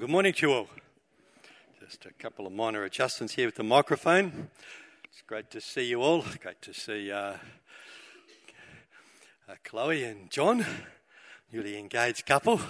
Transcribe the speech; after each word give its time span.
Well, 0.00 0.06
good 0.06 0.12
morning 0.12 0.32
to 0.32 0.46
you 0.46 0.54
all. 0.54 0.66
Just 1.78 2.06
a 2.06 2.12
couple 2.14 2.46
of 2.46 2.54
minor 2.54 2.84
adjustments 2.84 3.34
here 3.34 3.44
with 3.44 3.56
the 3.56 3.62
microphone. 3.62 4.48
It's 5.04 5.20
great 5.26 5.50
to 5.50 5.60
see 5.60 5.82
you 5.82 6.00
all. 6.00 6.24
Great 6.40 6.62
to 6.62 6.72
see 6.72 7.12
uh, 7.12 7.34
uh, 9.46 9.54
Chloe 9.62 10.04
and 10.04 10.30
John, 10.30 10.64
newly 11.52 11.78
engaged 11.78 12.24
couple. 12.24 12.62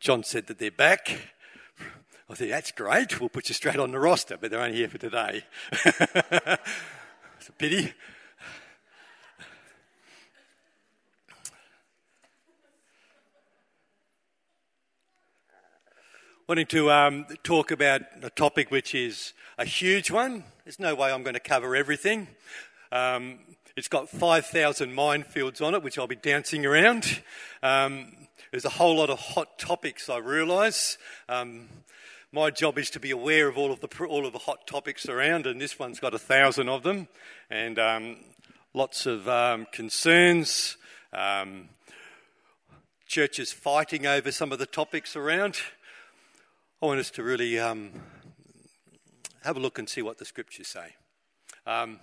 John 0.00 0.24
said 0.24 0.46
that 0.46 0.58
they're 0.58 0.70
back. 0.70 1.10
I 2.30 2.34
think 2.34 2.50
that's 2.50 2.72
great. 2.72 3.20
We'll 3.20 3.28
put 3.28 3.50
you 3.50 3.54
straight 3.54 3.78
on 3.78 3.92
the 3.92 4.00
roster, 4.00 4.38
but 4.38 4.50
they're 4.50 4.62
only 4.62 4.78
here 4.78 4.88
for 4.88 4.96
today. 4.96 5.44
it's 5.72 7.48
a 7.50 7.52
pity. 7.58 7.92
Wanting 16.46 16.66
to 16.66 16.90
um, 16.90 17.24
talk 17.42 17.70
about 17.70 18.02
a 18.22 18.28
topic 18.28 18.70
which 18.70 18.94
is 18.94 19.32
a 19.56 19.64
huge 19.64 20.10
one. 20.10 20.44
There's 20.64 20.78
no 20.78 20.94
way 20.94 21.10
I'm 21.10 21.22
going 21.22 21.34
to 21.34 21.40
cover 21.40 21.74
everything. 21.74 22.28
Um, 22.92 23.38
it's 23.76 23.88
got 23.88 24.10
5,000 24.10 24.94
minefields 24.94 25.62
on 25.62 25.74
it, 25.74 25.82
which 25.82 25.98
I'll 25.98 26.06
be 26.06 26.16
dancing 26.16 26.66
around. 26.66 27.22
Um, 27.62 28.12
there's 28.50 28.66
a 28.66 28.70
whole 28.70 28.98
lot 28.98 29.08
of 29.08 29.18
hot 29.18 29.58
topics, 29.58 30.10
I 30.10 30.18
realise. 30.18 30.98
Um, 31.30 31.66
my 32.30 32.50
job 32.50 32.78
is 32.78 32.90
to 32.90 33.00
be 33.00 33.10
aware 33.10 33.48
of 33.48 33.56
all 33.56 33.72
of 33.72 33.80
the 33.80 33.88
all 34.04 34.26
of 34.26 34.34
the 34.34 34.38
hot 34.40 34.66
topics 34.66 35.08
around, 35.08 35.46
and 35.46 35.58
this 35.58 35.78
one's 35.78 35.98
got 35.98 36.12
a 36.12 36.18
thousand 36.18 36.68
of 36.68 36.82
them, 36.82 37.08
and 37.48 37.78
um, 37.78 38.16
lots 38.74 39.06
of 39.06 39.26
um, 39.28 39.66
concerns. 39.72 40.76
churches 43.06 43.52
fighting 43.52 44.06
over 44.06 44.30
some 44.30 44.52
of 44.52 44.58
the 44.58 44.66
topics 44.66 45.16
around. 45.16 45.56
I 46.82 46.86
want 46.86 47.00
us 47.00 47.10
to 47.12 47.22
really 47.22 47.58
um, 47.58 47.92
have 49.42 49.56
a 49.56 49.60
look 49.60 49.78
and 49.78 49.88
see 49.88 50.02
what 50.02 50.18
the 50.18 50.24
scriptures 50.24 50.68
say. 50.68 50.96
Um, 51.66 52.00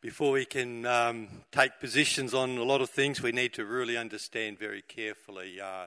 before 0.00 0.32
we 0.32 0.44
can 0.44 0.86
um, 0.86 1.28
take 1.52 1.78
positions 1.78 2.34
on 2.34 2.56
a 2.56 2.64
lot 2.64 2.80
of 2.80 2.90
things, 2.90 3.22
we 3.22 3.32
need 3.32 3.52
to 3.52 3.64
really 3.64 3.96
understand 3.96 4.58
very 4.58 4.82
carefully 4.82 5.60
uh, 5.60 5.86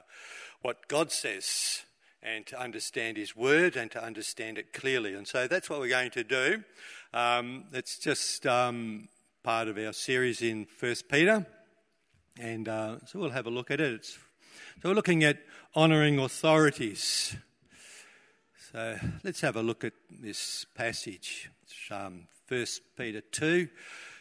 what 0.62 0.88
God 0.88 1.12
says 1.12 1.82
and 2.22 2.46
to 2.46 2.58
understand 2.58 3.16
His 3.16 3.36
Word 3.36 3.76
and 3.76 3.90
to 3.90 4.02
understand 4.02 4.56
it 4.56 4.72
clearly. 4.72 5.14
And 5.14 5.26
so 5.26 5.46
that's 5.46 5.68
what 5.68 5.80
we're 5.80 5.88
going 5.88 6.12
to 6.12 6.24
do. 6.24 6.62
Um, 7.12 7.64
it's 7.72 7.98
just 7.98 8.46
um, 8.46 9.08
part 9.42 9.68
of 9.68 9.76
our 9.76 9.92
series 9.92 10.42
in 10.42 10.64
First 10.64 11.08
Peter, 11.08 11.44
and 12.38 12.68
uh, 12.68 12.98
so 13.04 13.18
we'll 13.18 13.30
have 13.30 13.46
a 13.46 13.50
look 13.50 13.70
at 13.70 13.80
it. 13.80 13.94
It's, 13.94 14.12
so 14.80 14.88
we're 14.90 14.94
looking 14.94 15.24
at 15.24 15.38
honouring 15.76 16.18
authorities. 16.18 17.36
So 18.72 18.98
let's 19.24 19.40
have 19.40 19.56
a 19.56 19.62
look 19.62 19.82
at 19.82 19.94
this 20.10 20.66
passage. 20.74 21.50
Um, 21.90 22.28
1 22.48 22.66
Peter 22.98 23.22
2 23.22 23.66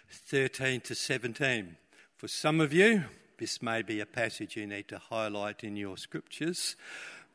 13 0.09 0.80
to 0.80 0.95
17. 0.95 1.76
For 2.16 2.30
some 2.30 2.62
of 2.62 2.72
you, 2.72 3.04
this 3.38 3.62
may 3.62 3.81
be 3.81 4.00
a 4.00 4.06
passage 4.06 4.56
you 4.56 4.66
need 4.66 4.88
to 4.88 5.00
highlight 5.00 5.66
in 5.66 5.76
your 5.76 5.98
scriptures. 5.98 6.78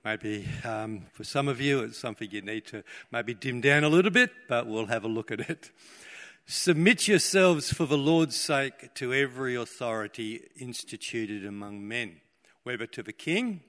Maybe 0.07 0.49
um, 0.65 1.03
for 1.13 1.23
some 1.23 1.49
of 1.49 1.61
you, 1.61 1.81
it's 1.81 1.99
something 1.99 2.31
you 2.31 2.41
need 2.41 2.65
to 2.69 2.83
maybe 3.11 3.35
dim 3.35 3.61
down 3.61 3.85
a 3.85 3.91
little 3.91 4.11
bit, 4.11 4.31
but 4.49 4.67
we'll 4.67 4.87
have 4.87 5.05
a 5.05 5.09
look 5.09 5.31
at 5.31 5.41
it. 5.41 5.71
Submit 6.47 7.09
yourselves 7.09 7.71
for 7.71 7.85
the 7.85 7.99
Lord's 7.99 8.37
sake 8.37 8.95
to 8.95 9.13
every 9.13 9.55
authority 9.55 10.49
instituted 10.59 11.45
among 11.45 11.87
men, 11.87 12.23
whether 12.63 12.87
to 12.87 13.03
the 13.03 13.13
king 13.13 13.61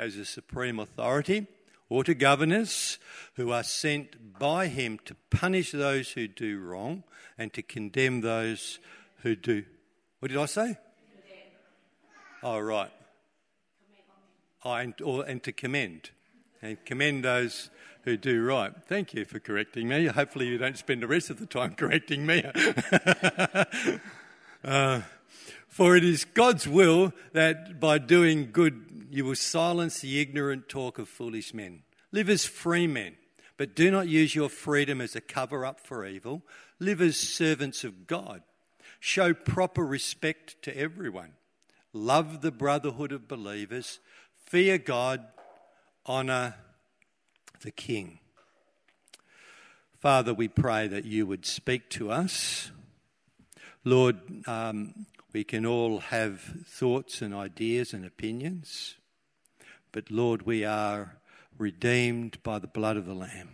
as 0.00 0.16
a 0.16 0.24
supreme 0.24 0.80
authority 0.80 1.46
or 1.88 2.04
to 2.04 2.14
governors 2.14 2.98
who 3.34 3.50
are 3.50 3.62
sent 3.62 4.38
by 4.38 4.66
him 4.66 4.98
to 5.04 5.14
punish 5.30 5.72
those 5.72 6.10
who 6.10 6.28
do 6.28 6.58
wrong 6.60 7.04
and 7.36 7.52
to 7.52 7.62
condemn 7.62 8.20
those 8.20 8.78
who 9.22 9.34
do. 9.36 9.64
What 10.20 10.28
did 10.28 10.38
I 10.38 10.46
say? 10.46 10.76
Oh, 12.42 12.58
right. 12.58 12.90
Oh, 14.64 14.72
and, 14.72 14.94
or, 15.02 15.24
and 15.24 15.42
to 15.44 15.52
commend. 15.52 16.10
And 16.60 16.84
commend 16.84 17.24
those 17.24 17.70
who 18.02 18.16
do 18.16 18.44
right. 18.44 18.72
Thank 18.86 19.14
you 19.14 19.24
for 19.24 19.38
correcting 19.38 19.88
me. 19.88 20.06
Hopefully, 20.06 20.46
you 20.46 20.58
don't 20.58 20.76
spend 20.76 21.02
the 21.02 21.06
rest 21.06 21.30
of 21.30 21.38
the 21.38 21.46
time 21.46 21.74
correcting 21.76 22.26
me. 22.26 22.44
uh, 24.64 25.02
for 25.78 25.94
it 25.94 26.02
is 26.02 26.24
God's 26.24 26.66
will 26.66 27.12
that 27.34 27.78
by 27.78 27.98
doing 27.98 28.50
good 28.50 29.06
you 29.12 29.24
will 29.24 29.36
silence 29.36 30.00
the 30.00 30.20
ignorant 30.20 30.68
talk 30.68 30.98
of 30.98 31.08
foolish 31.08 31.54
men. 31.54 31.84
Live 32.10 32.28
as 32.28 32.44
free 32.44 32.88
men, 32.88 33.14
but 33.56 33.76
do 33.76 33.88
not 33.88 34.08
use 34.08 34.34
your 34.34 34.48
freedom 34.48 35.00
as 35.00 35.14
a 35.14 35.20
cover 35.20 35.64
up 35.64 35.78
for 35.78 36.04
evil. 36.04 36.42
Live 36.80 37.00
as 37.00 37.16
servants 37.16 37.84
of 37.84 38.08
God. 38.08 38.42
Show 38.98 39.32
proper 39.32 39.86
respect 39.86 40.60
to 40.62 40.76
everyone. 40.76 41.34
Love 41.92 42.40
the 42.40 42.50
brotherhood 42.50 43.12
of 43.12 43.28
believers. 43.28 44.00
Fear 44.46 44.78
God. 44.78 45.24
Honour 46.08 46.56
the 47.60 47.70
King. 47.70 48.18
Father, 50.00 50.34
we 50.34 50.48
pray 50.48 50.88
that 50.88 51.04
you 51.04 51.24
would 51.24 51.46
speak 51.46 51.88
to 51.90 52.10
us. 52.10 52.72
Lord, 53.84 54.18
um, 54.48 55.06
we 55.38 55.44
can 55.44 55.64
all 55.64 56.00
have 56.00 56.40
thoughts 56.66 57.22
and 57.22 57.32
ideas 57.32 57.92
and 57.92 58.04
opinions, 58.04 58.96
but 59.92 60.10
Lord, 60.10 60.42
we 60.42 60.64
are 60.64 61.18
redeemed 61.56 62.42
by 62.42 62.58
the 62.58 62.66
blood 62.66 62.96
of 62.96 63.06
the 63.06 63.14
Lamb. 63.14 63.50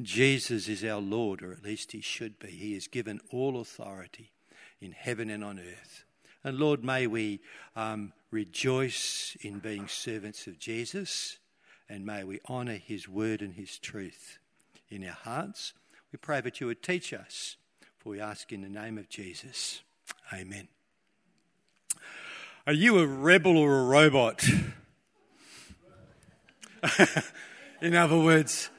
Jesus 0.00 0.66
is 0.66 0.82
our 0.82 1.02
Lord, 1.02 1.42
or 1.42 1.52
at 1.52 1.62
least 1.62 1.92
he 1.92 2.00
should 2.00 2.38
be. 2.38 2.48
He 2.48 2.72
has 2.72 2.88
given 2.88 3.20
all 3.30 3.60
authority 3.60 4.32
in 4.80 4.92
heaven 4.92 5.28
and 5.28 5.44
on 5.44 5.58
earth. 5.58 6.06
And 6.42 6.58
Lord, 6.58 6.82
may 6.82 7.06
we 7.06 7.40
um, 7.76 8.14
rejoice 8.30 9.36
in 9.42 9.58
being 9.58 9.86
servants 9.86 10.46
of 10.46 10.58
Jesus, 10.58 11.36
and 11.90 12.06
may 12.06 12.24
we 12.24 12.40
honour 12.48 12.78
his 12.78 13.06
word 13.06 13.42
and 13.42 13.52
his 13.52 13.78
truth 13.78 14.38
in 14.88 15.04
our 15.04 15.12
hearts. 15.12 15.74
We 16.10 16.16
pray 16.16 16.40
that 16.40 16.58
you 16.62 16.68
would 16.68 16.82
teach 16.82 17.12
us, 17.12 17.56
for 17.98 18.08
we 18.08 18.18
ask 18.18 18.50
in 18.50 18.62
the 18.62 18.68
name 18.70 18.96
of 18.96 19.10
Jesus. 19.10 19.82
Amen. 20.32 20.68
Are 22.66 22.72
you 22.72 22.98
a 22.98 23.06
rebel 23.06 23.58
or 23.58 23.80
a 23.80 23.84
robot? 23.84 24.44
in 27.82 27.94
other 27.94 28.18
words, 28.18 28.70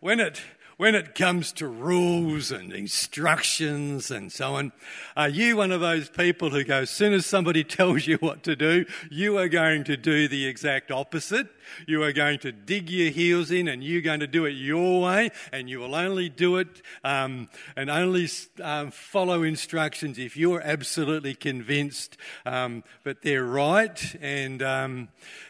when 0.00 0.18
it 0.20 0.42
when 0.80 0.94
it 0.94 1.14
comes 1.14 1.52
to 1.52 1.68
rules 1.68 2.50
and 2.50 2.72
instructions 2.72 4.10
and 4.10 4.32
so 4.32 4.54
on, 4.54 4.72
are 5.14 5.28
you 5.28 5.54
one 5.54 5.70
of 5.72 5.82
those 5.82 6.08
people 6.08 6.48
who 6.48 6.64
go, 6.64 6.78
as 6.78 6.88
soon 6.88 7.12
as 7.12 7.26
somebody 7.26 7.62
tells 7.78 8.06
you 8.06 8.16
what 8.16 8.42
to 8.42 8.56
do, 8.56 8.86
you 9.10 9.36
are 9.36 9.46
going 9.46 9.84
to 9.84 9.94
do 9.94 10.26
the 10.26 10.46
exact 10.46 10.90
opposite? 10.90 11.48
You 11.86 12.02
are 12.02 12.12
going 12.12 12.38
to 12.38 12.50
dig 12.50 12.88
your 12.88 13.10
heels 13.10 13.50
in 13.50 13.68
and 13.68 13.84
you're 13.84 14.00
going 14.00 14.20
to 14.20 14.26
do 14.26 14.46
it 14.46 14.52
your 14.52 15.02
way 15.02 15.32
and 15.52 15.68
you 15.68 15.80
will 15.80 15.94
only 15.94 16.30
do 16.30 16.56
it 16.56 16.80
um, 17.04 17.50
and 17.76 17.90
only 17.90 18.30
um, 18.62 18.90
follow 18.90 19.42
instructions 19.42 20.18
if 20.18 20.34
you're 20.34 20.62
absolutely 20.62 21.34
convinced 21.34 22.16
um, 22.46 22.84
that 23.04 23.20
they're 23.20 23.44
right 23.44 24.16
and, 24.22 24.62
um, 24.62 25.08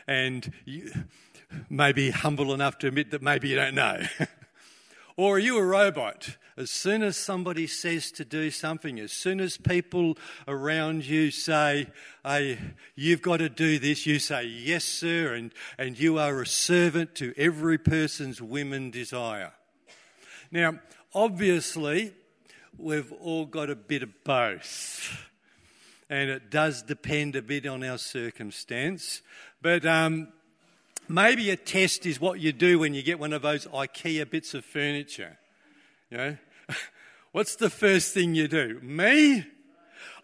and 0.08 0.52
you, 0.64 0.90
maybe 1.68 2.10
humble 2.10 2.52
enough 2.52 2.78
to 2.78 2.88
admit 2.88 3.12
that 3.12 3.22
maybe 3.22 3.48
you 3.48 3.54
don't 3.54 3.76
know. 3.76 4.02
or 5.20 5.36
are 5.36 5.38
you 5.38 5.58
a 5.58 5.62
robot? 5.62 6.38
As 6.56 6.70
soon 6.70 7.02
as 7.02 7.14
somebody 7.14 7.66
says 7.66 8.10
to 8.12 8.24
do 8.24 8.50
something, 8.50 8.98
as 8.98 9.12
soon 9.12 9.38
as 9.38 9.58
people 9.58 10.16
around 10.48 11.04
you 11.04 11.30
say, 11.30 11.88
hey, 12.24 12.58
you've 12.94 13.20
got 13.20 13.36
to 13.36 13.50
do 13.50 13.78
this, 13.78 14.06
you 14.06 14.18
say, 14.18 14.44
yes, 14.44 14.84
sir, 14.84 15.34
and, 15.34 15.52
and 15.76 15.98
you 15.98 16.18
are 16.18 16.40
a 16.40 16.46
servant 16.46 17.14
to 17.16 17.34
every 17.36 17.76
person's 17.76 18.40
women 18.40 18.90
desire. 18.90 19.52
Now, 20.50 20.80
obviously, 21.14 22.14
we've 22.78 23.12
all 23.12 23.44
got 23.44 23.68
a 23.68 23.76
bit 23.76 24.02
of 24.02 24.24
both. 24.24 25.26
And 26.08 26.30
it 26.30 26.50
does 26.50 26.82
depend 26.82 27.36
a 27.36 27.42
bit 27.42 27.66
on 27.66 27.84
our 27.84 27.98
circumstance. 27.98 29.20
But 29.60 29.84
um, 29.84 30.28
Maybe 31.10 31.50
a 31.50 31.56
test 31.56 32.06
is 32.06 32.20
what 32.20 32.38
you 32.38 32.52
do 32.52 32.78
when 32.78 32.94
you 32.94 33.02
get 33.02 33.18
one 33.18 33.32
of 33.32 33.42
those 33.42 33.66
IKEA 33.66 34.30
bits 34.30 34.54
of 34.54 34.64
furniture. 34.64 35.38
You 36.08 36.16
know, 36.16 36.36
what's 37.32 37.56
the 37.56 37.68
first 37.68 38.14
thing 38.14 38.36
you 38.36 38.46
do? 38.46 38.78
Me? 38.80 39.44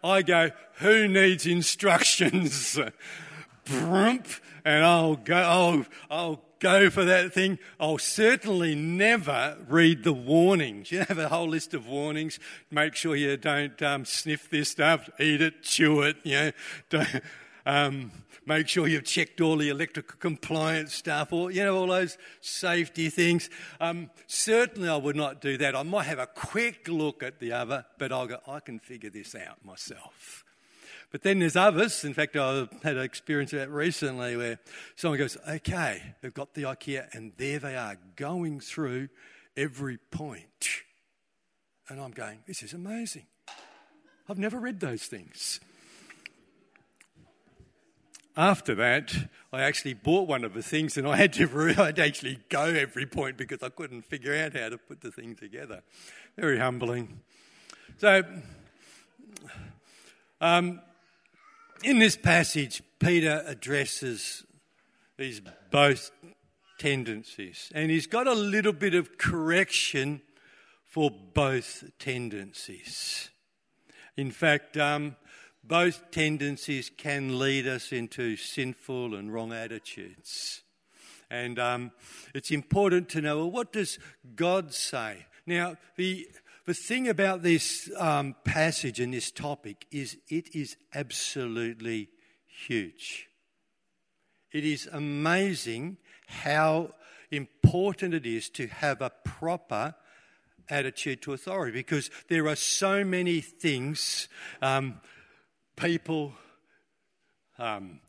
I 0.05 0.23
go, 0.23 0.53
who 0.75 1.09
needs 1.09 1.45
instructions? 1.45 2.79
Brump, 3.65 4.39
and 4.65 4.85
I'll 4.85 5.17
go, 5.17 5.35
I'll, 5.35 5.87
I'll 6.09 6.43
go 6.61 6.89
for 6.89 7.05
that 7.05 7.33
thing. 7.33 7.59
I'll 7.81 7.99
certainly 7.99 8.77
never 8.77 9.59
read 9.69 10.05
the 10.05 10.13
warnings. 10.13 10.93
You 10.93 11.01
have 11.01 11.19
a 11.19 11.31
whole 11.31 11.49
list 11.49 11.75
of 11.75 11.89
warnings. 11.89 12.39
Make 12.71 12.95
sure 12.95 13.17
you 13.17 13.37
don't 13.37 13.83
um, 13.83 14.05
sniff 14.05 14.49
this 14.51 14.69
stuff, 14.69 15.11
eat 15.19 15.43
it, 15.43 15.65
chew 15.65 16.03
it. 16.03 16.19
You 16.23 16.37
know, 16.37 16.53
don't, 16.91 17.23
um, 17.67 18.13
make 18.47 18.69
sure 18.69 18.87
you've 18.87 19.05
checked 19.05 19.41
all 19.41 19.57
the 19.57 19.69
electrical 19.69 20.17
compliance 20.19 20.95
stuff, 20.95 21.33
or 21.33 21.51
you 21.51 21.65
know 21.65 21.77
all 21.77 21.89
those 21.89 22.17
safety 22.41 23.11
things. 23.11 23.51
Um, 23.81 24.11
certainly, 24.29 24.89
I 24.89 24.97
would 24.97 25.17
not 25.17 25.41
do 25.41 25.59
that. 25.59 25.75
I 25.75 25.83
might 25.83 26.05
have 26.05 26.21
a 26.21 26.29
quick 26.29 26.89
look 26.89 27.23
at 27.23 27.41
the 27.41 27.53
other, 27.53 27.85
but 27.99 28.13
I'll 28.13 28.29
go. 28.29 28.39
I 28.47 28.61
can 28.61 28.79
figure 28.79 29.11
this 29.11 29.35
out 29.35 29.65
myself. 29.65 30.45
But 31.11 31.23
then 31.23 31.41
there's 31.41 31.57
others. 31.57 32.05
In 32.05 32.15
fact, 32.15 32.37
I 32.37 32.69
had 32.83 32.97
an 32.97 33.03
experience 33.03 33.53
of 33.53 33.59
that 33.59 33.71
recently 33.71 34.37
where 34.37 34.59
someone 34.95 35.19
goes, 35.19 35.37
"Okay, 35.49 36.15
they've 36.21 36.33
got 36.33 36.55
the 36.55 36.63
IKEA, 36.63 37.13
and 37.15 37.33
there 37.37 37.59
they 37.59 37.77
are 37.77 37.99
going 38.15 38.61
through 38.61 39.09
every 39.57 39.99
point," 39.99 40.83
and 41.89 42.01
I'm 42.01 42.13
going, 42.13 42.45
"This 42.47 42.63
is 42.63 42.73
amazing." 42.73 43.27
I've 44.29 44.39
never 44.39 44.59
read 44.59 44.81
those 44.81 45.07
things. 45.07 45.61
After 48.37 48.75
that, 48.75 49.31
I 49.51 49.63
actually 49.63 49.95
bought 49.95 50.29
one 50.29 50.45
of 50.45 50.53
the 50.53 50.63
things 50.63 50.99
and 50.99 51.09
I 51.09 51.17
had 51.17 51.33
to 51.35 51.75
I'd 51.79 51.99
actually 51.99 52.39
go 52.51 52.65
every 52.65 53.07
point 53.07 53.39
because 53.39 53.63
I 53.63 53.71
couldn't 53.71 54.03
figure 54.03 54.35
out 54.37 54.55
how 54.55 54.69
to 54.69 54.77
put 54.77 55.01
the 55.01 55.11
thing 55.11 55.35
together. 55.35 55.83
Very 56.37 56.59
humbling. 56.59 57.21
So, 57.97 58.23
um, 60.41 60.83
in 61.83 61.99
this 61.99 62.17
passage, 62.17 62.83
Peter 62.99 63.43
addresses 63.47 64.45
these 65.17 65.41
both 65.71 66.11
tendencies 66.79 67.73
and 67.75 67.91
he's 67.91 68.07
got 68.07 68.27
a 68.27 68.35
little 68.35 68.75
bit 68.75 68.95
of 68.95 69.17
correction 69.17 70.21
for 70.85 71.11
both 71.11 71.85
tendencies. 71.99 73.31
In 74.15 74.31
fact, 74.31 74.77
um, 74.77 75.17
both 75.69 76.11
tendencies 76.11 76.91
can 76.97 77.39
lead 77.39 77.67
us 77.67 77.93
into 77.93 78.37
sinful 78.37 79.15
and 79.15 79.33
wrong 79.33 79.53
attitudes. 79.53 80.63
And 81.31 81.59
um, 81.59 81.91
it's 82.35 82.51
important 82.51 83.09
to 83.11 83.21
know 83.21 83.39
well, 83.39 83.51
what 83.51 83.73
does 83.73 83.99
God 84.35 84.73
say? 84.73 85.27
Now, 85.47 85.77
the, 85.97 86.29
the 86.67 86.75
thing 86.75 87.09
about 87.09 87.43
this 87.43 87.91
um, 87.99 88.37
passage 88.45 89.01
and 89.01 89.13
this 89.13 89.31
topic 89.31 89.87
is 89.91 90.17
it 90.29 90.55
is 90.55 90.77
absolutely 90.95 92.11
huge. 92.47 93.29
It 94.53 94.65
is 94.65 94.89
amazing 94.93 95.99
how 96.27 96.95
important 97.31 98.15
it 98.15 98.27
is 98.27 98.49
to 98.51 98.69
have 98.69 99.03
a 99.03 99.11
proper 99.25 99.95
attitude 100.69 101.23
to 101.23 101.33
authority 101.33 101.73
because 101.73 102.11
there 102.29 102.49
are 102.49 102.57
so 102.57 103.05
many 103.05 103.41
things. 103.41 104.29
Um, 104.63 105.01
people, 105.77 106.33
um, 107.59 108.01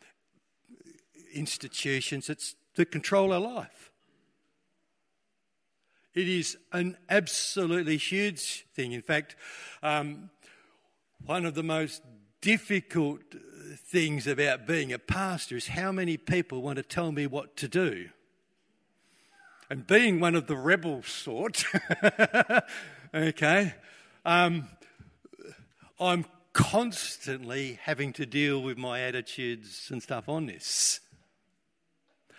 institutions 1.34 2.28
that, 2.28 2.54
that 2.76 2.92
control 2.92 3.34
our 3.34 3.40
life. 3.40 3.92
It 6.14 6.28
is 6.28 6.58
an 6.72 6.98
absolutely 7.10 7.98
huge 7.98 8.66
thing. 8.74 8.92
In 8.92 9.04
fact, 9.04 9.36
um, 9.84 10.32
one 11.24 11.46
of 11.46 11.54
the 11.54 11.64
most 11.64 12.02
difficult 12.42 13.22
things 13.76 14.26
about 14.26 14.66
being 14.66 14.92
a 14.92 15.00
pastor 15.00 15.56
is 15.56 15.68
how 15.68 15.92
many 15.92 16.18
people 16.18 16.62
want 16.62 16.78
to 16.78 16.84
tell 16.84 17.12
me 17.12 17.28
what 17.28 17.56
to 17.58 17.68
do. 17.68 18.10
And 19.70 19.86
being 19.86 20.20
one 20.20 20.34
of 20.34 20.48
the 20.48 20.56
rebel 20.56 21.04
sort, 21.04 21.66
okay, 23.14 23.74
um, 24.26 24.70
I'm 26.00 26.26
constantly 26.58 27.78
having 27.84 28.12
to 28.12 28.26
deal 28.26 28.60
with 28.60 28.80
my 28.80 29.02
attitudes 29.02 29.90
and 29.92 30.02
stuff 30.02 30.28
on 30.28 30.48
this. 30.48 31.00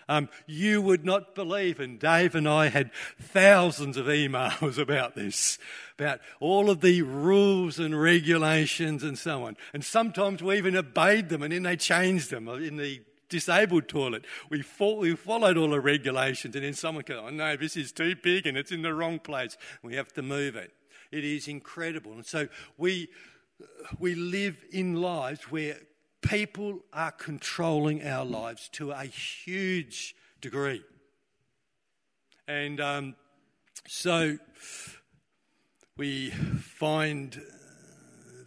Um, 0.09 0.29
you 0.44 0.82
would 0.82 1.05
not 1.05 1.37
believe, 1.37 1.79
and 1.79 2.00
Dave 2.00 2.35
and 2.35 2.49
I 2.49 2.67
had 2.67 2.91
thousands 3.20 3.97
of 3.97 4.06
emails 4.06 4.76
about 4.82 5.15
this, 5.15 5.59
about 5.97 6.19
all 6.41 6.69
of 6.69 6.81
the 6.81 7.03
rules 7.03 7.79
and 7.79 8.00
regulations 8.00 9.05
and 9.05 9.17
so 9.17 9.44
on. 9.44 9.56
And 9.73 9.85
sometimes 9.85 10.43
we 10.43 10.56
even 10.56 10.76
obeyed 10.76 11.29
them 11.29 11.44
and 11.44 11.53
then 11.53 11.62
they 11.62 11.76
changed 11.76 12.31
them 12.31 12.49
in 12.49 12.76
the 12.76 13.03
disabled 13.29 13.87
toilet. 13.87 14.25
We, 14.50 14.64
we 14.81 15.14
followed 15.14 15.56
all 15.56 15.71
the 15.71 15.81
regulations 15.81 16.56
and 16.56 16.64
then 16.64 16.75
someone 16.75 17.05
goes, 17.06 17.23
oh 17.25 17.31
no, 17.31 17.55
this 17.55 17.76
is 17.76 17.93
too 17.93 18.17
big 18.17 18.49
and 18.49 18.59
it's 18.59 18.73
in 18.73 18.82
the 18.82 18.94
wrong 18.94 19.21
place. 19.21 19.56
We 19.85 19.94
have 19.94 20.12
to 20.14 20.23
move 20.23 20.56
it. 20.56 20.73
It 21.12 21.25
is 21.25 21.47
incredible. 21.47 22.12
And 22.14 22.26
so 22.26 22.49
we 22.76 23.09
we 23.99 24.15
live 24.15 24.65
in 24.73 24.95
lives 24.95 25.51
where 25.51 25.79
people 26.21 26.81
are 26.93 27.13
controlling 27.13 28.07
our 28.07 28.25
lives 28.25 28.69
to 28.71 28.91
a 28.91 29.05
huge 29.05 30.15
degree. 30.41 30.83
And 32.47 32.81
um, 32.81 33.17
so 33.87 34.39
we 35.97 36.31
find 36.31 37.41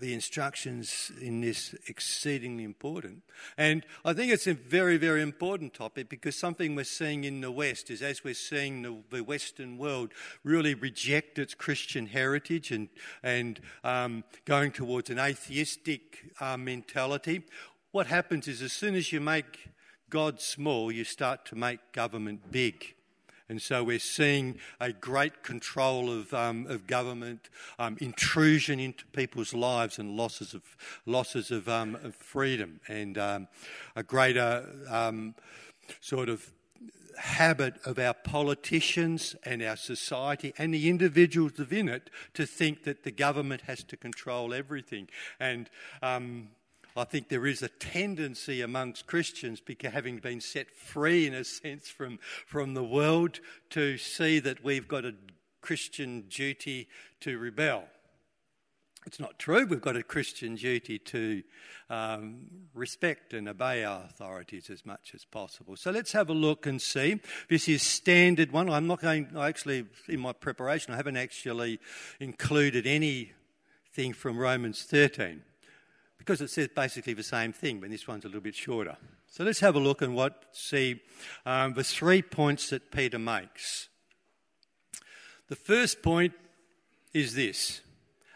the 0.01 0.13
instructions 0.13 1.11
in 1.21 1.41
this 1.41 1.73
exceedingly 1.87 2.63
important. 2.63 3.21
And 3.57 3.85
I 4.03 4.13
think 4.13 4.33
it's 4.33 4.47
a 4.47 4.53
very, 4.53 4.97
very 4.97 5.21
important 5.21 5.73
topic 5.73 6.09
because 6.09 6.35
something 6.35 6.75
we're 6.75 6.83
seeing 6.83 7.23
in 7.23 7.39
the 7.41 7.51
West 7.51 7.89
is 7.89 8.01
as 8.01 8.23
we're 8.23 8.33
seeing 8.33 8.81
the, 8.81 8.97
the 9.09 9.23
Western 9.23 9.77
world 9.77 10.11
really 10.43 10.73
reject 10.73 11.39
its 11.39 11.53
Christian 11.53 12.07
heritage 12.07 12.71
and, 12.71 12.89
and 13.23 13.61
um, 13.83 14.23
going 14.43 14.71
towards 14.71 15.09
an 15.09 15.19
atheistic 15.19 16.25
uh, 16.39 16.57
mentality, 16.57 17.43
what 17.91 18.07
happens 18.07 18.47
is 18.47 18.61
as 18.61 18.73
soon 18.73 18.95
as 18.95 19.13
you 19.13 19.21
make 19.21 19.69
God 20.09 20.41
small, 20.41 20.91
you 20.91 21.03
start 21.03 21.45
to 21.45 21.55
make 21.55 21.93
government 21.93 22.51
big. 22.51 22.95
And 23.51 23.61
so 23.61 23.83
we're 23.83 23.99
seeing 23.99 24.59
a 24.79 24.93
great 24.93 25.43
control 25.43 26.09
of, 26.09 26.33
um, 26.33 26.67
of 26.67 26.87
government, 26.87 27.49
um, 27.79 27.97
intrusion 27.99 28.79
into 28.79 29.05
people's 29.07 29.53
lives, 29.53 29.99
and 29.99 30.15
losses 30.15 30.53
of, 30.53 30.61
losses 31.05 31.51
of, 31.51 31.67
um, 31.67 31.95
of 31.95 32.15
freedom, 32.15 32.79
and 32.87 33.17
um, 33.17 33.49
a 33.93 34.03
greater 34.03 34.65
um, 34.89 35.35
sort 35.99 36.29
of 36.29 36.49
habit 37.17 37.73
of 37.83 37.99
our 37.99 38.13
politicians 38.13 39.35
and 39.43 39.61
our 39.61 39.75
society 39.75 40.53
and 40.57 40.73
the 40.73 40.89
individuals 40.89 41.51
within 41.57 41.89
it 41.89 42.09
to 42.33 42.45
think 42.45 42.85
that 42.85 43.03
the 43.03 43.11
government 43.11 43.63
has 43.63 43.83
to 43.83 43.97
control 43.97 44.53
everything. 44.53 45.09
And 45.41 45.69
um, 46.01 46.51
I 46.95 47.05
think 47.05 47.29
there 47.29 47.47
is 47.47 47.61
a 47.61 47.69
tendency 47.69 48.61
amongst 48.61 49.07
Christians, 49.07 49.61
having 49.81 50.17
been 50.17 50.41
set 50.41 50.69
free 50.71 51.25
in 51.25 51.33
a 51.33 51.43
sense 51.43 51.87
from, 51.89 52.19
from 52.45 52.73
the 52.73 52.83
world, 52.83 53.39
to 53.71 53.97
see 53.97 54.39
that 54.39 54.63
we've 54.63 54.87
got 54.87 55.05
a 55.05 55.15
Christian 55.61 56.23
duty 56.29 56.87
to 57.21 57.37
rebel. 57.37 57.85
It's 59.05 59.19
not 59.19 59.39
true. 59.39 59.65
We've 59.65 59.81
got 59.81 59.95
a 59.95 60.03
Christian 60.03 60.55
duty 60.55 60.99
to 60.99 61.41
um, 61.89 62.41
respect 62.75 63.33
and 63.33 63.49
obey 63.49 63.83
our 63.83 64.03
authorities 64.03 64.69
as 64.69 64.85
much 64.85 65.13
as 65.15 65.25
possible. 65.25 65.75
So 65.75 65.89
let's 65.89 66.11
have 66.11 66.29
a 66.29 66.33
look 66.33 66.67
and 66.67 66.79
see. 66.79 67.19
This 67.49 67.67
is 67.67 67.81
standard 67.81 68.51
one. 68.51 68.69
I'm 68.69 68.85
not 68.85 69.01
going, 69.01 69.29
I 69.35 69.47
actually, 69.47 69.85
in 70.07 70.19
my 70.19 70.33
preparation, 70.33 70.93
I 70.93 70.97
haven't 70.97 71.17
actually 71.17 71.79
included 72.19 72.85
anything 72.85 74.13
from 74.13 74.37
Romans 74.37 74.83
13 74.83 75.41
because 76.21 76.39
it 76.39 76.51
says 76.51 76.67
basically 76.67 77.13
the 77.13 77.23
same 77.23 77.51
thing, 77.51 77.79
but 77.79 77.89
this 77.89 78.07
one's 78.07 78.25
a 78.25 78.27
little 78.27 78.41
bit 78.41 78.53
shorter. 78.53 78.95
So 79.25 79.43
let's 79.43 79.59
have 79.61 79.73
a 79.73 79.79
look 79.79 80.03
and 80.03 80.13
what 80.13 80.43
see 80.51 81.01
um, 81.47 81.73
the 81.73 81.83
three 81.83 82.21
points 82.21 82.69
that 82.69 82.91
Peter 82.91 83.17
makes. 83.17 83.89
The 85.47 85.55
first 85.55 86.03
point 86.03 86.33
is 87.11 87.33
this: 87.33 87.81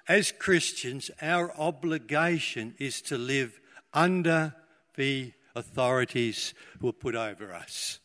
as 0.08 0.32
Christians, 0.32 1.12
our 1.22 1.56
obligation 1.60 2.74
is 2.80 3.04
to 3.04 3.20
live 3.20 3.60
under 3.94 4.56
the 4.96 5.34
authorities 5.56 6.56
who 6.80 6.90
are 6.90 6.94
put 6.94 7.14
over 7.14 7.54
us. 7.54 8.00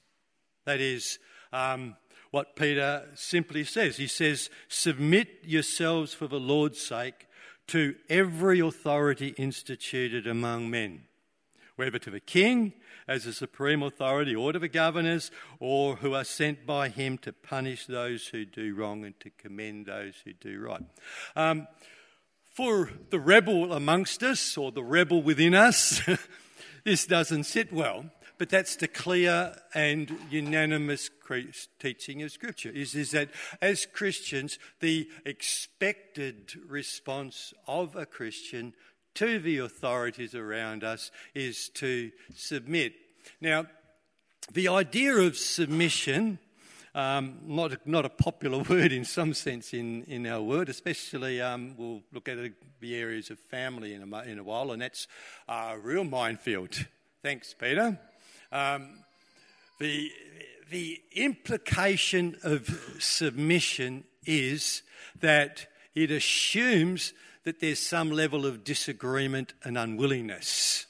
That 0.66 0.80
is 0.80 1.18
um, 1.54 1.96
what 2.32 2.54
Peter 2.54 3.08
simply 3.14 3.64
says. 3.64 3.96
He 3.96 4.08
says, 4.08 4.50
"Submit 4.68 5.38
yourselves 5.42 6.12
for 6.12 6.26
the 6.28 6.38
Lord's 6.38 6.82
sake." 6.82 7.28
To 7.70 7.94
every 8.08 8.58
authority 8.58 9.28
instituted 9.36 10.26
among 10.26 10.68
men, 10.70 11.02
whether 11.76 11.98
to 12.00 12.10
the 12.10 12.20
king 12.20 12.72
as 13.06 13.26
a 13.26 13.32
supreme 13.32 13.82
authority, 13.82 14.34
or 14.34 14.52
to 14.52 14.58
the 14.58 14.68
governors, 14.68 15.30
or 15.60 15.96
who 15.96 16.14
are 16.14 16.24
sent 16.24 16.66
by 16.66 16.88
him 16.88 17.16
to 17.18 17.32
punish 17.32 17.86
those 17.86 18.26
who 18.28 18.44
do 18.44 18.74
wrong 18.74 19.04
and 19.04 19.18
to 19.20 19.30
commend 19.30 19.86
those 19.86 20.14
who 20.24 20.32
do 20.32 20.60
right. 20.60 20.82
Um, 21.36 21.68
for 22.52 22.90
the 23.10 23.20
rebel 23.20 23.72
amongst 23.72 24.22
us, 24.22 24.56
or 24.56 24.72
the 24.72 24.84
rebel 24.84 25.22
within 25.22 25.54
us, 25.54 26.02
this 26.84 27.06
doesn't 27.06 27.44
sit 27.44 27.72
well 27.72 28.06
but 28.40 28.48
that's 28.48 28.76
the 28.76 28.88
clear 28.88 29.54
and 29.74 30.16
unanimous 30.30 31.10
teaching 31.78 32.22
of 32.22 32.32
Scripture 32.32 32.70
is, 32.70 32.94
is 32.94 33.10
that 33.10 33.28
as 33.60 33.84
Christians, 33.84 34.58
the 34.80 35.10
expected 35.26 36.54
response 36.66 37.52
of 37.68 37.96
a 37.96 38.06
Christian 38.06 38.72
to 39.16 39.40
the 39.40 39.58
authorities 39.58 40.34
around 40.34 40.84
us 40.84 41.10
is 41.34 41.68
to 41.74 42.12
submit. 42.34 42.94
Now, 43.42 43.66
the 44.50 44.68
idea 44.68 45.16
of 45.16 45.36
submission, 45.36 46.38
um, 46.94 47.40
not, 47.44 47.86
not 47.86 48.06
a 48.06 48.08
popular 48.08 48.62
word 48.70 48.90
in 48.90 49.04
some 49.04 49.34
sense 49.34 49.74
in, 49.74 50.04
in 50.04 50.26
our 50.26 50.40
world, 50.40 50.70
especially 50.70 51.42
um, 51.42 51.74
we'll 51.76 52.00
look 52.10 52.26
at 52.26 52.38
the 52.80 52.96
areas 52.96 53.28
of 53.28 53.38
family 53.38 53.92
in 53.92 54.10
a, 54.10 54.22
in 54.22 54.38
a 54.38 54.42
while, 54.42 54.72
and 54.72 54.80
that's 54.80 55.06
a 55.46 55.76
real 55.78 56.04
minefield. 56.04 56.86
Thanks, 57.22 57.52
Peter. 57.52 57.98
Um, 58.52 58.88
the, 59.78 60.10
the 60.70 61.00
implication 61.12 62.36
of 62.42 62.96
submission 62.98 64.04
is 64.24 64.82
that 65.20 65.66
it 65.94 66.10
assumes 66.10 67.12
that 67.44 67.60
there's 67.60 67.78
some 67.78 68.10
level 68.10 68.44
of 68.44 68.64
disagreement 68.64 69.54
and 69.64 69.78
unwillingness. 69.78 70.86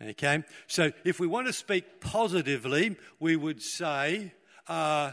Okay, 0.00 0.44
so 0.66 0.92
if 1.04 1.18
we 1.18 1.26
want 1.26 1.46
to 1.46 1.52
speak 1.52 2.00
positively, 2.00 2.96
we 3.18 3.34
would 3.34 3.62
say 3.62 4.32
uh, 4.68 5.12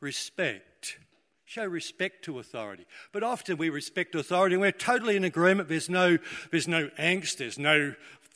respect. 0.00 0.98
Show 1.44 1.66
respect 1.66 2.24
to 2.24 2.40
authority. 2.40 2.84
But 3.12 3.22
often 3.22 3.58
we 3.58 3.70
respect 3.70 4.14
authority 4.14 4.54
and 4.54 4.60
we're 4.60 4.72
totally 4.72 5.16
in 5.16 5.22
agreement. 5.22 5.68
There's 5.68 5.88
no, 5.88 6.18
there's 6.50 6.66
no 6.66 6.88
angst, 6.98 7.36
there's 7.36 7.58
no 7.58 7.94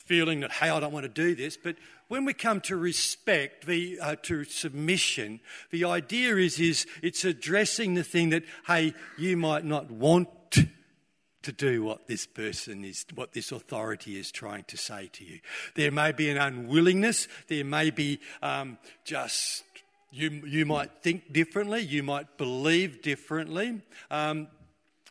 feeling 0.09 0.39
that, 0.39 0.51
hey, 0.51 0.69
I 0.71 0.79
don't 0.79 0.91
want 0.91 1.03
to 1.03 1.07
do 1.07 1.35
this. 1.35 1.55
But 1.55 1.75
when 2.07 2.25
we 2.25 2.33
come 2.33 2.61
to 2.61 2.75
respect, 2.75 3.67
the, 3.67 3.99
uh, 4.01 4.15
to 4.23 4.43
submission, 4.43 5.39
the 5.69 5.85
idea 5.85 6.35
is, 6.37 6.59
is 6.59 6.87
it's 7.03 7.23
addressing 7.23 7.93
the 7.93 8.03
thing 8.03 8.31
that, 8.31 8.43
hey, 8.65 8.95
you 9.19 9.37
might 9.37 9.65
not 9.65 9.91
want 9.91 10.29
to 11.43 11.51
do 11.51 11.83
what 11.83 12.07
this 12.07 12.25
person 12.25 12.83
is, 12.83 13.05
what 13.13 13.33
this 13.33 13.51
authority 13.51 14.19
is 14.19 14.31
trying 14.31 14.63
to 14.63 14.77
say 14.77 15.11
to 15.13 15.23
you. 15.23 15.41
There 15.75 15.91
may 15.91 16.11
be 16.11 16.31
an 16.31 16.37
unwillingness, 16.37 17.27
there 17.47 17.63
may 17.63 17.91
be 17.91 18.19
um, 18.41 18.79
just, 19.05 19.63
you, 20.11 20.41
you 20.43 20.65
might 20.65 20.89
think 21.03 21.31
differently, 21.31 21.81
you 21.81 22.01
might 22.01 22.35
believe 22.39 23.03
differently. 23.03 23.83
Um, 24.09 24.47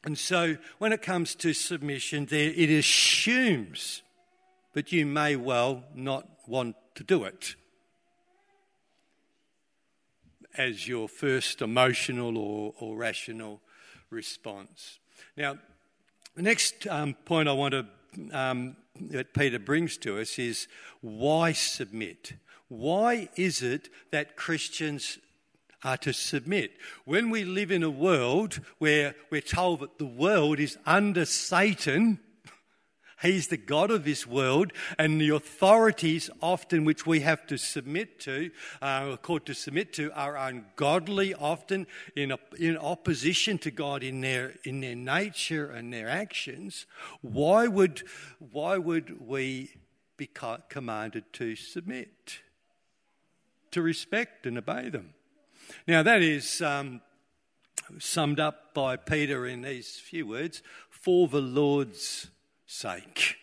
and 0.02 0.18
so 0.18 0.56
when 0.78 0.92
it 0.92 1.02
comes 1.02 1.36
to 1.36 1.52
submission, 1.52 2.26
there, 2.26 2.50
it 2.50 2.68
assumes 2.68 4.02
that 4.78 4.92
you 4.92 5.04
may 5.04 5.34
well 5.34 5.82
not 5.92 6.24
want 6.46 6.76
to 6.94 7.02
do 7.02 7.24
it 7.24 7.56
as 10.56 10.86
your 10.86 11.08
first 11.08 11.60
emotional 11.60 12.38
or, 12.38 12.72
or 12.78 12.96
rational 12.96 13.60
response. 14.08 15.00
Now, 15.36 15.58
the 16.36 16.42
next 16.42 16.86
um, 16.86 17.14
point 17.24 17.48
I 17.48 17.54
want 17.54 17.72
to 17.72 17.86
um, 18.30 18.76
that 19.10 19.34
Peter 19.34 19.58
brings 19.58 19.96
to 19.96 20.20
us 20.20 20.38
is 20.38 20.68
why 21.00 21.50
submit? 21.50 22.34
Why 22.68 23.30
is 23.34 23.62
it 23.62 23.88
that 24.12 24.36
Christians 24.36 25.18
are 25.82 25.96
to 25.96 26.12
submit? 26.12 26.70
When 27.04 27.30
we 27.30 27.42
live 27.42 27.72
in 27.72 27.82
a 27.82 27.90
world 27.90 28.60
where 28.78 29.16
we're 29.28 29.40
told 29.40 29.80
that 29.80 29.98
the 29.98 30.06
world 30.06 30.60
is 30.60 30.78
under 30.86 31.24
Satan, 31.24 32.20
He's 33.20 33.48
the 33.48 33.56
God 33.56 33.90
of 33.90 34.04
this 34.04 34.26
world, 34.26 34.72
and 34.98 35.20
the 35.20 35.30
authorities, 35.30 36.30
often 36.40 36.84
which 36.84 37.06
we 37.06 37.20
have 37.20 37.46
to 37.48 37.56
submit 37.56 38.20
to, 38.20 38.50
uh, 38.80 39.16
called 39.16 39.44
to 39.46 39.54
submit 39.54 39.92
to, 39.94 40.12
are 40.12 40.36
ungodly, 40.36 41.34
often 41.34 41.86
in, 42.14 42.30
a, 42.30 42.38
in 42.58 42.76
opposition 42.76 43.58
to 43.58 43.70
God 43.70 44.02
in 44.02 44.20
their 44.20 44.54
in 44.64 44.80
their 44.80 44.94
nature 44.94 45.70
and 45.70 45.92
their 45.92 46.08
actions. 46.08 46.86
Why 47.20 47.66
would 47.66 48.02
why 48.38 48.78
would 48.78 49.20
we 49.26 49.72
be 50.16 50.28
commanded 50.68 51.32
to 51.34 51.56
submit, 51.56 52.38
to 53.72 53.82
respect 53.82 54.46
and 54.46 54.58
obey 54.58 54.90
them? 54.90 55.14
Now 55.86 56.02
that 56.02 56.22
is. 56.22 56.62
Um, 56.62 57.00
summed 57.98 58.38
up 58.38 58.74
by 58.74 58.96
Peter 58.96 59.46
in 59.46 59.62
these 59.62 59.96
few 59.96 60.26
words 60.26 60.62
for 60.90 61.26
the 61.26 61.40
Lord's 61.40 62.28
sake. 62.68 63.36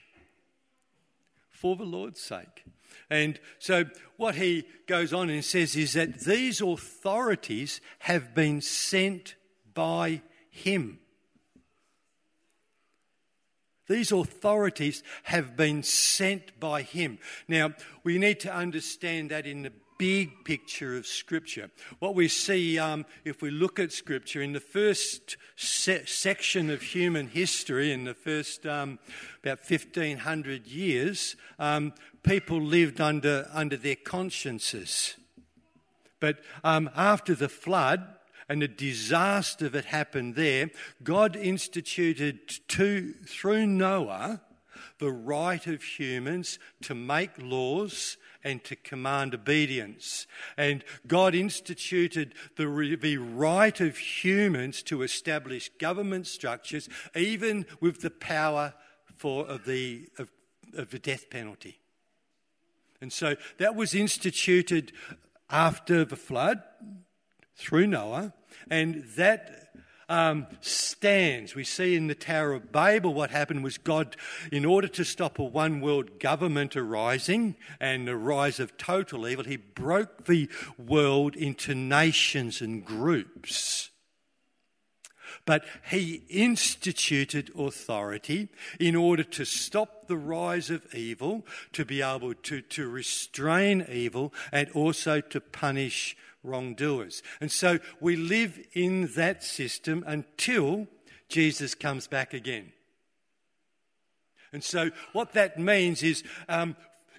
For 1.49 1.75
the 1.75 1.83
Lord's 1.83 2.21
sake. 2.21 2.63
And 3.09 3.39
so, 3.59 3.85
what 4.17 4.35
he 4.35 4.65
goes 4.87 5.11
on 5.11 5.29
and 5.29 5.43
says 5.43 5.75
is 5.75 5.93
that 5.93 6.21
these 6.21 6.61
authorities 6.61 7.81
have 7.99 8.33
been 8.33 8.61
sent 8.61 9.35
by 9.73 10.21
him. 10.49 10.99
These 13.87 14.11
authorities 14.11 15.03
have 15.23 15.55
been 15.55 15.83
sent 15.83 16.59
by 16.59 16.81
him. 16.81 17.19
Now, 17.47 17.73
we 18.03 18.17
need 18.17 18.39
to 18.41 18.53
understand 18.53 19.31
that 19.31 19.45
in 19.45 19.63
the 19.63 19.71
big 19.97 20.43
picture 20.43 20.97
of 20.97 21.07
Scripture. 21.07 21.69
What 21.99 22.15
we 22.15 22.27
see, 22.27 22.77
um, 22.79 23.05
if 23.23 23.41
we 23.41 23.51
look 23.51 23.79
at 23.79 23.91
Scripture, 23.91 24.41
in 24.41 24.53
the 24.53 24.59
first 24.59 25.37
se- 25.55 26.05
section 26.05 26.69
of 26.69 26.81
human 26.81 27.27
history, 27.27 27.91
in 27.91 28.03
the 28.03 28.13
first 28.13 28.65
um, 28.65 28.99
about 29.43 29.59
1500 29.59 30.67
years, 30.67 31.35
um, 31.59 31.93
people 32.23 32.61
lived 32.61 32.99
under, 32.99 33.47
under 33.53 33.77
their 33.77 33.95
consciences. 33.95 35.15
But 36.19 36.39
um, 36.63 36.89
after 36.95 37.35
the 37.35 37.49
flood, 37.49 38.07
and 38.47 38.61
the 38.61 38.67
disaster 38.67 39.69
that 39.69 39.85
happened 39.85 40.35
there, 40.35 40.69
God 41.03 41.35
instituted 41.35 42.47
to, 42.67 43.13
through 43.25 43.65
Noah 43.65 44.41
the 44.99 45.11
right 45.11 45.65
of 45.67 45.83
humans 45.83 46.59
to 46.83 46.95
make 46.95 47.31
laws 47.39 48.17
and 48.45 48.63
to 48.63 48.75
command 48.75 49.33
obedience. 49.33 50.27
And 50.55 50.83
God 51.07 51.33
instituted 51.33 52.35
the, 52.55 52.97
the 53.01 53.17
right 53.17 53.81
of 53.81 53.97
humans 53.97 54.83
to 54.83 55.01
establish 55.01 55.69
government 55.79 56.27
structures, 56.27 56.87
even 57.15 57.65
with 57.81 58.01
the 58.01 58.11
power 58.11 58.75
for, 59.17 59.47
of, 59.47 59.65
the, 59.65 60.07
of, 60.19 60.31
of 60.77 60.91
the 60.91 60.99
death 60.99 61.29
penalty. 61.31 61.79
And 63.01 63.11
so 63.11 63.35
that 63.57 63.75
was 63.75 63.95
instituted 63.95 64.93
after 65.49 66.05
the 66.05 66.15
flood 66.15 66.61
through 67.55 67.87
Noah, 67.87 68.33
and 68.69 69.03
that 69.15 69.69
um, 70.09 70.47
stands. 70.61 71.55
We 71.55 71.63
see 71.63 71.95
in 71.95 72.07
the 72.07 72.15
Tower 72.15 72.53
of 72.53 72.71
Babel 72.71 73.13
what 73.13 73.31
happened 73.31 73.63
was 73.63 73.77
God, 73.77 74.15
in 74.51 74.65
order 74.65 74.87
to 74.89 75.03
stop 75.03 75.39
a 75.39 75.43
one 75.43 75.81
world 75.81 76.19
government 76.19 76.75
arising 76.75 77.55
and 77.79 78.07
the 78.07 78.15
rise 78.15 78.59
of 78.59 78.77
total 78.77 79.27
evil, 79.27 79.43
he 79.43 79.57
broke 79.57 80.25
the 80.25 80.49
world 80.77 81.35
into 81.35 81.73
nations 81.75 82.61
and 82.61 82.85
groups. 82.85 83.89
But 85.45 85.63
he 85.91 86.23
instituted 86.29 87.51
authority 87.57 88.49
in 88.79 88.95
order 88.95 89.23
to 89.23 89.45
stop 89.45 90.07
the 90.07 90.17
rise 90.17 90.71
of 90.71 90.93
evil, 90.93 91.45
to 91.73 91.85
be 91.85 92.01
able 92.01 92.33
to, 92.33 92.61
to 92.61 92.89
restrain 92.89 93.85
evil, 93.89 94.33
and 94.51 94.69
also 94.71 95.21
to 95.21 95.39
punish 95.39 96.17
wrongdoers. 96.45 97.23
And 97.41 97.51
so 97.51 97.79
we 97.99 98.15
live 98.15 98.59
in 98.73 99.07
that 99.15 99.43
system 99.43 100.03
until 100.07 100.87
Jesus 101.29 101.75
comes 101.75 102.07
back 102.07 102.33
again. 102.33 102.71
And 104.53 104.63
so 104.63 104.91
what 105.11 105.33
that 105.33 105.59
means 105.59 106.01
is 106.01 106.23
um, 106.47 106.75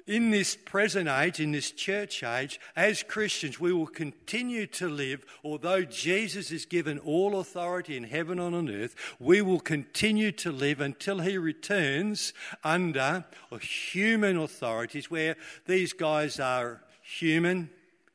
in 0.06 0.30
this 0.30 0.56
present 0.56 1.08
age, 1.08 1.40
in 1.40 1.50
this 1.50 1.72
church 1.72 2.22
age, 2.22 2.60
as 2.76 3.02
Christians, 3.02 3.58
we 3.58 3.72
will 3.72 3.88
continue 3.88 4.66
to 4.68 4.88
live, 4.88 5.24
although 5.42 5.82
Jesus 5.82 6.52
is 6.52 6.64
given 6.64 6.98
all 7.00 7.40
authority 7.40 7.96
in 7.96 8.04
heaven 8.04 8.38
and 8.38 8.54
on 8.54 8.70
earth, 8.70 8.94
we 9.18 9.42
will 9.42 9.58
continue 9.58 10.30
to 10.32 10.52
live 10.52 10.80
until 10.80 11.18
he 11.18 11.36
returns 11.36 12.32
under 12.62 13.24
human 13.60 14.36
authorities, 14.36 15.10
where 15.10 15.36
these 15.66 15.92
guys 15.92 16.38
are 16.38 16.82
human, 17.02 17.68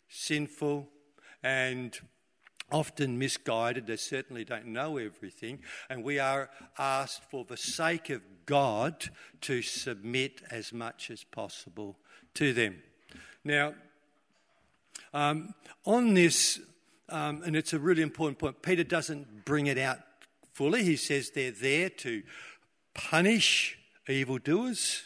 sinful, 0.07 0.87
and 1.43 1.99
often 2.71 3.17
misguided. 3.17 3.87
They 3.87 3.97
certainly 3.97 4.45
don't 4.45 4.67
know 4.67 4.97
everything. 4.97 5.59
And 5.89 6.03
we 6.03 6.19
are 6.19 6.49
asked, 6.77 7.23
for 7.29 7.45
the 7.45 7.57
sake 7.57 8.09
of 8.09 8.21
God, 8.45 9.09
to 9.41 9.61
submit 9.61 10.41
as 10.49 10.71
much 10.71 11.11
as 11.11 11.23
possible 11.23 11.97
to 12.35 12.53
them. 12.53 12.81
Now, 13.43 13.73
um, 15.13 15.53
on 15.85 16.13
this, 16.13 16.59
um, 17.09 17.41
and 17.43 17.55
it's 17.55 17.73
a 17.73 17.79
really 17.79 18.01
important 18.01 18.39
point, 18.39 18.61
Peter 18.61 18.83
doesn't 18.83 19.45
bring 19.45 19.67
it 19.67 19.77
out 19.77 19.99
fully. 20.53 20.83
He 20.83 20.95
says 20.95 21.31
they're 21.31 21.51
there 21.51 21.89
to 21.89 22.23
punish 22.93 23.77
evildoers 24.07 25.03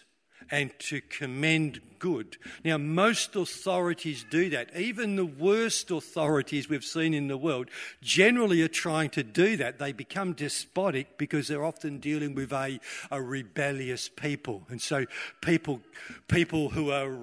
and 0.52 0.72
to 0.80 1.02
commend 1.02 1.82
good. 2.00 2.38
Now, 2.64 2.78
most 2.78 3.36
authorities 3.36 4.25
do 4.30 4.50
that. 4.52 4.75
Even 4.75 5.16
the 5.16 5.25
worst 5.25 5.92
authorities 5.92 6.70
we've 6.70 6.84
seen 6.84 7.14
in 7.14 7.28
the 7.28 7.38
world 7.38 7.70
generally 8.02 8.62
are 8.62 8.68
trying 8.68 9.10
to 9.12 9.24
do 9.24 9.58
that. 9.58 9.80
They 9.80 9.92
become 9.92 10.34
despotic 10.34 11.18
because 11.18 11.48
they're 11.48 11.66
often 11.66 12.00
dealing 12.00 12.36
with 12.36 12.52
a, 12.52 12.80
a 13.12 13.22
rebellious 13.22 14.10
people. 14.10 14.64
And 14.70 14.82
so 14.82 15.06
people, 15.42 15.82
people 16.28 16.70
who 16.70 16.92
are, 16.92 17.18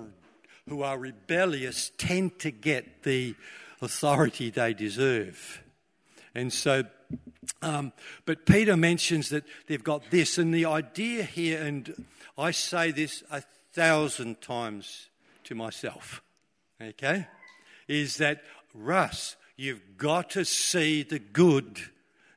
who 0.68 0.82
are 0.82 0.98
rebellious 0.98 1.92
tend 1.98 2.38
to 2.40 2.50
get 2.50 3.02
the 3.04 3.34
authority 3.80 4.50
they 4.50 4.74
deserve. 4.74 5.62
And 6.34 6.52
so 6.52 6.84
um, 7.60 7.92
but 8.24 8.46
Peter 8.46 8.76
mentions 8.76 9.28
that 9.30 9.44
they've 9.66 9.82
got 9.82 10.10
this, 10.10 10.38
and 10.38 10.52
the 10.52 10.66
idea 10.66 11.22
here, 11.22 11.62
and 11.62 12.06
I 12.36 12.50
say 12.50 12.90
this 12.90 13.22
a 13.30 13.42
thousand 13.72 14.40
times 14.40 15.08
to 15.44 15.54
myself, 15.54 16.22
okay, 16.80 17.26
is 17.88 18.16
that 18.16 18.42
Russ, 18.74 19.36
you've 19.56 19.96
got 19.96 20.30
to 20.30 20.44
see 20.44 21.02
the 21.02 21.18
good, 21.18 21.80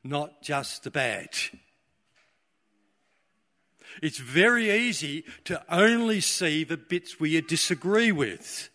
not 0.04 0.42
just 0.42 0.84
the 0.84 0.92
bad. 0.92 1.30
It's 4.02 4.18
very 4.18 4.72
easy 4.72 5.24
to 5.46 5.64
only 5.74 6.20
see 6.20 6.64
the 6.64 6.78
bits 6.78 7.20
we 7.20 7.40
disagree 7.42 8.12
with. 8.12 8.70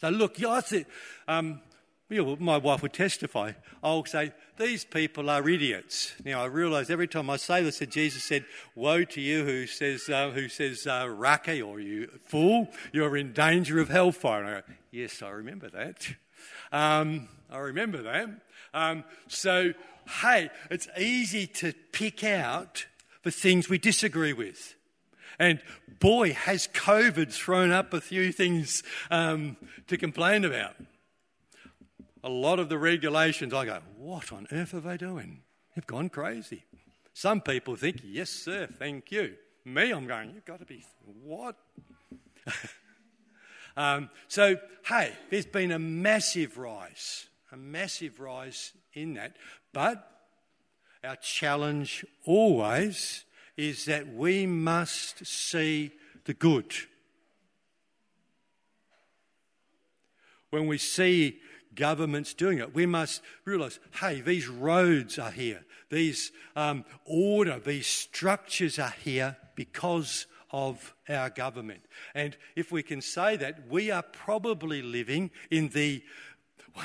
So, 0.00 0.10
look, 0.10 0.42
I 0.42 0.60
think, 0.60 0.86
um, 1.26 1.60
my 2.08 2.56
wife 2.56 2.82
would 2.82 2.92
testify. 2.92 3.52
I'll 3.82 4.04
say, 4.04 4.32
These 4.58 4.84
people 4.84 5.28
are 5.28 5.48
idiots. 5.48 6.14
Now, 6.24 6.42
I 6.42 6.46
realise 6.46 6.88
every 6.88 7.08
time 7.08 7.28
I 7.28 7.36
say 7.36 7.64
this 7.64 7.80
that 7.80 7.90
Jesus 7.90 8.22
said, 8.22 8.44
Woe 8.76 9.04
to 9.04 9.20
you 9.20 9.44
who 9.44 9.66
says, 9.66 10.08
uh, 10.08 10.30
who 10.30 10.48
says 10.48 10.86
uh, 10.86 11.08
Raca 11.10 11.56
you 11.56 12.08
fool, 12.26 12.68
you're 12.92 13.16
in 13.16 13.32
danger 13.32 13.80
of 13.80 13.88
hellfire. 13.88 14.44
And 14.44 14.48
I 14.48 14.60
go, 14.60 14.66
Yes, 14.92 15.20
I 15.20 15.30
remember 15.30 15.68
that. 15.70 16.08
Um, 16.70 17.28
I 17.50 17.58
remember 17.58 18.02
that. 18.02 18.28
Um, 18.72 19.04
so, 19.26 19.72
hey, 20.22 20.50
it's 20.70 20.88
easy 20.96 21.46
to 21.48 21.72
pick 21.92 22.22
out 22.22 22.86
the 23.24 23.30
things 23.32 23.68
we 23.68 23.78
disagree 23.78 24.32
with. 24.32 24.74
And 25.38 25.60
boy, 25.98 26.32
has 26.32 26.68
COVID 26.68 27.32
thrown 27.32 27.72
up 27.72 27.92
a 27.92 28.00
few 28.00 28.30
things 28.30 28.82
um, 29.10 29.56
to 29.88 29.96
complain 29.96 30.44
about 30.44 30.76
a 32.26 32.28
lot 32.28 32.58
of 32.58 32.68
the 32.68 32.76
regulations, 32.76 33.54
I 33.54 33.64
go, 33.66 33.78
what 33.96 34.32
on 34.32 34.48
earth 34.50 34.74
are 34.74 34.80
they 34.80 34.96
doing? 34.96 35.42
They've 35.74 35.86
gone 35.86 36.08
crazy. 36.08 36.64
Some 37.14 37.40
people 37.40 37.76
think, 37.76 38.00
yes, 38.04 38.30
sir, 38.30 38.66
thank 38.66 39.12
you. 39.12 39.34
Me, 39.64 39.92
I'm 39.92 40.08
going, 40.08 40.32
you've 40.34 40.44
got 40.44 40.58
to 40.58 40.64
be, 40.64 40.84
what? 41.22 41.54
um, 43.76 44.10
so, 44.26 44.56
hey, 44.86 45.12
there's 45.30 45.46
been 45.46 45.70
a 45.70 45.78
massive 45.78 46.58
rise, 46.58 47.28
a 47.52 47.56
massive 47.56 48.18
rise 48.18 48.72
in 48.92 49.14
that. 49.14 49.36
But 49.72 50.04
our 51.04 51.16
challenge 51.16 52.04
always 52.24 53.24
is 53.56 53.84
that 53.84 54.12
we 54.12 54.46
must 54.46 55.24
see 55.24 55.92
the 56.24 56.34
good. 56.34 56.74
When 60.50 60.66
we 60.66 60.78
see 60.78 61.38
governments 61.76 62.34
doing 62.34 62.58
it. 62.58 62.74
We 62.74 62.86
must 62.86 63.22
realize 63.44 63.78
hey, 64.00 64.20
these 64.20 64.48
roads 64.48 65.18
are 65.18 65.30
here, 65.30 65.64
these 65.90 66.32
um, 66.56 66.84
order, 67.04 67.60
these 67.60 67.86
structures 67.86 68.78
are 68.78 68.94
here 69.02 69.36
because 69.54 70.26
of 70.50 70.94
our 71.08 71.30
government. 71.30 71.82
And 72.14 72.36
if 72.54 72.72
we 72.72 72.82
can 72.82 73.00
say 73.00 73.36
that, 73.36 73.68
we 73.68 73.90
are 73.90 74.02
probably 74.02 74.82
living 74.82 75.30
in 75.50 75.68
the 75.68 76.02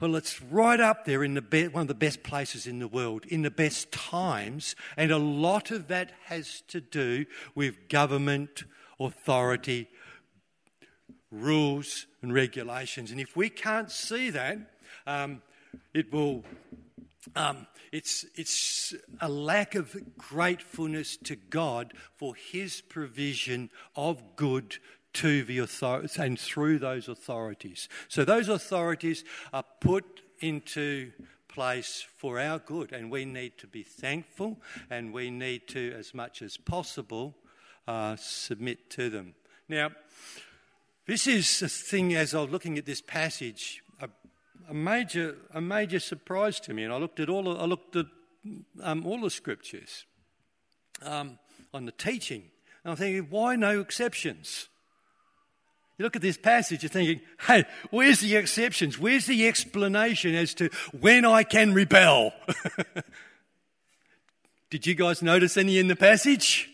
well, 0.00 0.16
it's 0.16 0.42
right 0.42 0.78
up 0.78 1.04
there 1.04 1.24
in 1.24 1.34
the 1.34 1.42
be- 1.42 1.68
one 1.68 1.82
of 1.82 1.88
the 1.88 1.94
best 1.94 2.22
places 2.22 2.66
in 2.66 2.78
the 2.78 2.88
world, 2.88 3.24
in 3.26 3.42
the 3.42 3.50
best 3.50 3.90
times, 3.90 4.76
and 4.96 5.10
a 5.10 5.18
lot 5.18 5.70
of 5.70 5.88
that 5.88 6.12
has 6.24 6.62
to 6.68 6.80
do 6.80 7.24
with 7.54 7.88
government, 7.88 8.64
authority, 9.00 9.88
rules 11.42 12.06
and 12.22 12.32
regulations. 12.32 13.10
And 13.10 13.20
if 13.20 13.36
we 13.36 13.48
can't 13.48 13.90
see 13.90 14.30
that, 14.30 14.58
um, 15.06 15.42
it 15.94 16.12
will. 16.12 16.44
Um, 17.34 17.66
it's, 17.92 18.24
it's 18.34 18.94
a 19.20 19.28
lack 19.28 19.74
of 19.74 19.96
gratefulness 20.16 21.16
to 21.24 21.36
God 21.36 21.92
for 22.16 22.34
His 22.34 22.80
provision 22.80 23.70
of 23.94 24.22
good 24.36 24.78
to 25.14 25.44
the 25.44 25.58
authorities 25.58 26.18
and 26.18 26.38
through 26.38 26.78
those 26.78 27.08
authorities. 27.08 27.88
So 28.08 28.24
those 28.24 28.48
authorities 28.48 29.24
are 29.52 29.64
put 29.80 30.20
into 30.40 31.10
place 31.48 32.04
for 32.18 32.38
our 32.38 32.58
good, 32.58 32.92
and 32.92 33.10
we 33.10 33.24
need 33.24 33.56
to 33.58 33.66
be 33.66 33.82
thankful 33.82 34.58
and 34.90 35.12
we 35.14 35.30
need 35.30 35.66
to, 35.68 35.94
as 35.96 36.12
much 36.12 36.42
as 36.42 36.58
possible, 36.58 37.34
uh, 37.88 38.14
submit 38.16 38.90
to 38.90 39.08
them. 39.08 39.34
Now, 39.68 39.90
this 41.06 41.28
is 41.28 41.62
a 41.62 41.68
thing, 41.68 42.14
as 42.14 42.34
I 42.34 42.40
was 42.40 42.50
looking 42.50 42.78
at 42.78 42.84
this 42.84 43.00
passage, 43.00 43.80
a, 44.00 44.08
a 44.68 44.74
major, 44.74 45.36
a 45.54 45.60
major 45.60 46.00
surprise 46.00 46.58
to 46.60 46.74
me. 46.74 46.82
And 46.82 46.92
I 46.92 46.96
looked 46.96 47.20
at 47.20 47.28
all, 47.28 47.56
I 47.56 47.64
looked 47.64 47.94
at 47.94 48.06
um, 48.82 49.06
all 49.06 49.20
the 49.20 49.30
scriptures 49.30 50.04
um, 51.02 51.38
on 51.72 51.84
the 51.84 51.92
teaching. 51.92 52.42
And 52.82 52.90
I'm 52.90 52.96
thinking, 52.96 53.28
why 53.30 53.54
no 53.54 53.80
exceptions? 53.80 54.68
You 55.96 56.02
look 56.02 56.16
at 56.16 56.22
this 56.22 56.36
passage, 56.36 56.82
you're 56.82 56.90
thinking, 56.90 57.20
hey, 57.46 57.64
where's 57.90 58.18
the 58.18 58.34
exceptions? 58.34 58.98
Where's 58.98 59.26
the 59.26 59.46
explanation 59.46 60.34
as 60.34 60.54
to 60.54 60.70
when 61.00 61.24
I 61.24 61.44
can 61.44 61.72
rebel? 61.72 62.32
Did 64.70 64.86
you 64.86 64.96
guys 64.96 65.22
notice 65.22 65.56
any 65.56 65.78
in 65.78 65.86
the 65.86 65.96
passage? 65.96 66.68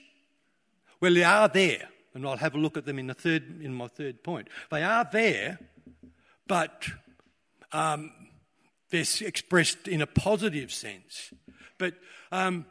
Well, 1.00 1.12
they 1.12 1.22
are 1.22 1.48
there 1.48 1.91
and 2.14 2.26
I'll 2.26 2.36
have 2.36 2.54
a 2.54 2.58
look 2.58 2.76
at 2.76 2.84
them 2.84 2.98
in, 2.98 3.06
the 3.06 3.14
third, 3.14 3.62
in 3.62 3.74
my 3.74 3.88
third 3.88 4.22
point. 4.22 4.48
They 4.70 4.82
are 4.82 5.08
there, 5.10 5.58
but 6.46 6.86
um, 7.72 8.12
they're 8.90 9.04
expressed 9.20 9.88
in 9.88 10.02
a 10.02 10.06
positive 10.06 10.72
sense. 10.72 11.32
But 11.78 11.94
um, 12.30 12.66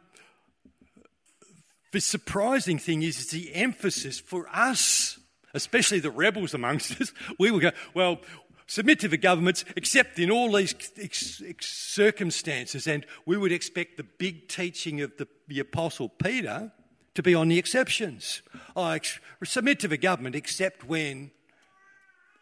the 1.92 2.00
surprising 2.00 2.78
thing 2.78 3.02
is, 3.02 3.30
the 3.30 3.54
emphasis 3.54 4.18
for 4.18 4.48
us, 4.52 5.18
especially 5.54 6.00
the 6.00 6.10
rebels 6.10 6.54
amongst 6.54 7.00
us. 7.00 7.12
We 7.38 7.50
will 7.50 7.60
go, 7.60 7.72
well, 7.94 8.20
submit 8.66 9.00
to 9.00 9.08
the 9.08 9.18
governments, 9.18 9.64
except 9.76 10.18
in 10.18 10.30
all 10.30 10.52
these 10.52 10.74
ex- 10.98 11.42
ex- 11.46 11.68
circumstances. 11.68 12.86
And 12.86 13.04
we 13.26 13.36
would 13.36 13.52
expect 13.52 13.96
the 13.96 14.04
big 14.04 14.48
teaching 14.48 15.00
of 15.02 15.16
the, 15.18 15.28
the 15.48 15.60
Apostle 15.60 16.08
Peter 16.08 16.72
to 17.14 17.22
be 17.22 17.34
on 17.34 17.48
the 17.48 17.58
exceptions. 17.58 18.42
I 18.76 19.00
submit 19.44 19.80
to 19.80 19.88
the 19.88 19.96
government 19.96 20.34
except 20.34 20.84
when 20.84 21.30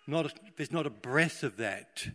not 0.06 0.26
a, 0.26 0.30
there's 0.56 0.72
not 0.72 0.86
a 0.86 0.90
breath 0.90 1.42
of 1.42 1.56
that 1.56 2.06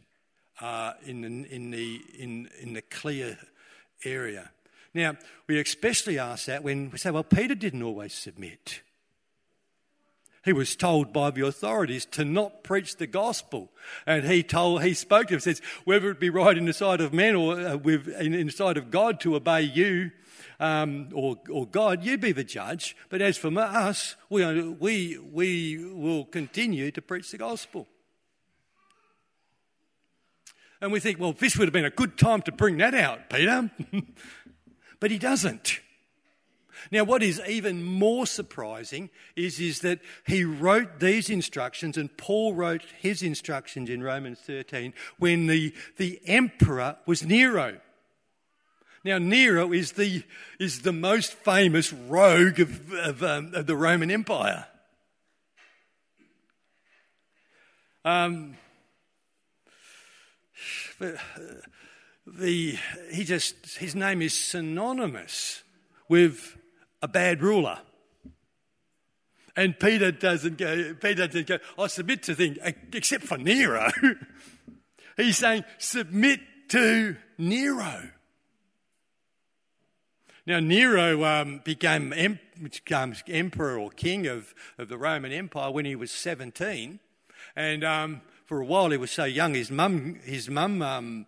uh, 0.61 0.93
in, 1.05 1.21
the, 1.21 1.53
in, 1.53 1.71
the, 1.71 2.01
in, 2.17 2.49
in 2.61 2.73
the 2.73 2.81
clear 2.81 3.37
area. 4.03 4.51
Now, 4.93 5.15
we 5.47 5.59
especially 5.59 6.17
ask 6.17 6.45
that 6.45 6.63
when 6.63 6.89
we 6.89 6.97
say, 6.97 7.11
well, 7.11 7.23
Peter 7.23 7.55
didn't 7.55 7.83
always 7.83 8.13
submit. 8.13 8.81
He 10.45 10.53
was 10.53 10.75
told 10.75 11.11
by 11.11 11.31
the 11.31 11.45
authorities 11.45 12.05
to 12.11 12.23
not 12.23 12.63
preach 12.63 12.97
the 12.97 13.07
gospel. 13.07 13.71
And 14.05 14.25
he 14.25 14.43
told, 14.43 14.83
he 14.83 14.93
spoke 14.93 15.27
to 15.27 15.33
him, 15.33 15.39
says, 15.39 15.59
whether 15.85 16.11
it 16.11 16.19
be 16.19 16.29
right 16.29 16.57
in 16.57 16.65
the 16.65 16.73
sight 16.73 17.01
of 17.01 17.13
men 17.13 17.35
or 17.35 17.59
uh, 17.59 17.77
with, 17.77 18.07
in, 18.07 18.33
in 18.33 18.47
the 18.47 18.53
sight 18.53 18.77
of 18.77 18.91
God 18.91 19.19
to 19.21 19.35
obey 19.35 19.61
you, 19.61 20.11
um, 20.59 21.09
or, 21.13 21.37
or 21.49 21.67
God, 21.67 22.03
you 22.03 22.17
be 22.17 22.31
the 22.31 22.43
judge. 22.43 22.95
But 23.09 23.21
as 23.21 23.37
for 23.37 23.57
us, 23.57 24.15
we, 24.29 24.67
we, 24.67 25.17
we 25.17 25.85
will 25.93 26.25
continue 26.25 26.91
to 26.91 27.01
preach 27.01 27.31
the 27.31 27.37
gospel. 27.37 27.87
And 30.81 30.91
we 30.91 30.99
think, 30.99 31.19
well, 31.19 31.33
this 31.33 31.57
would 31.57 31.67
have 31.67 31.73
been 31.73 31.85
a 31.85 31.89
good 31.89 32.17
time 32.17 32.41
to 32.43 32.51
bring 32.51 32.77
that 32.77 32.93
out, 32.93 33.29
Peter. 33.29 33.71
but 34.99 35.11
he 35.11 35.17
doesn't. 35.17 35.79
Now, 36.91 37.03
what 37.03 37.23
is 37.23 37.41
even 37.47 37.83
more 37.83 38.27
surprising 38.27 39.09
is, 39.35 39.59
is 39.59 39.79
that 39.79 39.99
he 40.27 40.43
wrote 40.43 40.99
these 40.99 41.29
instructions, 41.29 41.97
and 41.97 42.15
Paul 42.17 42.53
wrote 42.53 42.83
his 42.99 43.23
instructions 43.23 43.89
in 43.89 44.03
Romans 44.03 44.39
13 44.39 44.93
when 45.17 45.47
the, 45.47 45.73
the 45.97 46.21
emperor 46.25 46.97
was 47.05 47.23
Nero. 47.23 47.79
Now, 49.05 49.19
Nero 49.19 49.71
is 49.71 49.91
the, 49.91 50.23
is 50.59 50.81
the 50.81 50.91
most 50.91 51.33
famous 51.33 51.93
rogue 51.93 52.59
of, 52.59 52.91
of, 52.91 53.21
um, 53.21 53.53
of 53.53 53.67
the 53.67 53.75
Roman 53.75 54.09
Empire. 54.09 54.65
Um, 58.03 58.57
the, 62.25 62.79
he 63.11 63.23
just, 63.23 63.77
his 63.77 63.93
name 63.93 64.23
is 64.23 64.33
synonymous 64.33 65.61
with 66.09 66.57
a 67.03 67.07
bad 67.07 67.43
ruler. 67.43 67.77
And 69.55 69.79
Peter 69.79 70.11
doesn't 70.11 70.57
go, 70.57 70.95
Peter 70.95 71.27
doesn't 71.27 71.45
go, 71.45 71.59
I 71.77 71.85
submit 71.87 72.23
to 72.23 72.33
things, 72.33 72.57
except 72.91 73.25
for 73.25 73.37
Nero. 73.37 73.87
He's 75.17 75.37
saying, 75.37 75.63
submit 75.77 76.39
to 76.69 77.17
Nero. 77.37 78.09
Now, 80.47 80.59
Nero 80.59 81.23
um, 81.23 81.61
became 81.63 82.13
em- 82.13 82.39
emperor 83.27 83.79
or 83.79 83.89
king 83.89 84.27
of, 84.27 84.53
of 84.77 84.89
the 84.89 84.97
Roman 84.97 85.31
Empire 85.31 85.71
when 85.71 85.85
he 85.85 85.95
was 85.95 86.11
17. 86.11 86.99
And 87.55 87.83
um, 87.83 88.21
for 88.45 88.61
a 88.61 88.65
while 88.65 88.91
he 88.91 88.97
was 88.97 89.09
so 89.09 89.23
young, 89.23 89.55
his 89.55 89.71
mum, 89.71 90.19
his 90.23 90.47
mum 90.47 90.83
um, 90.83 91.25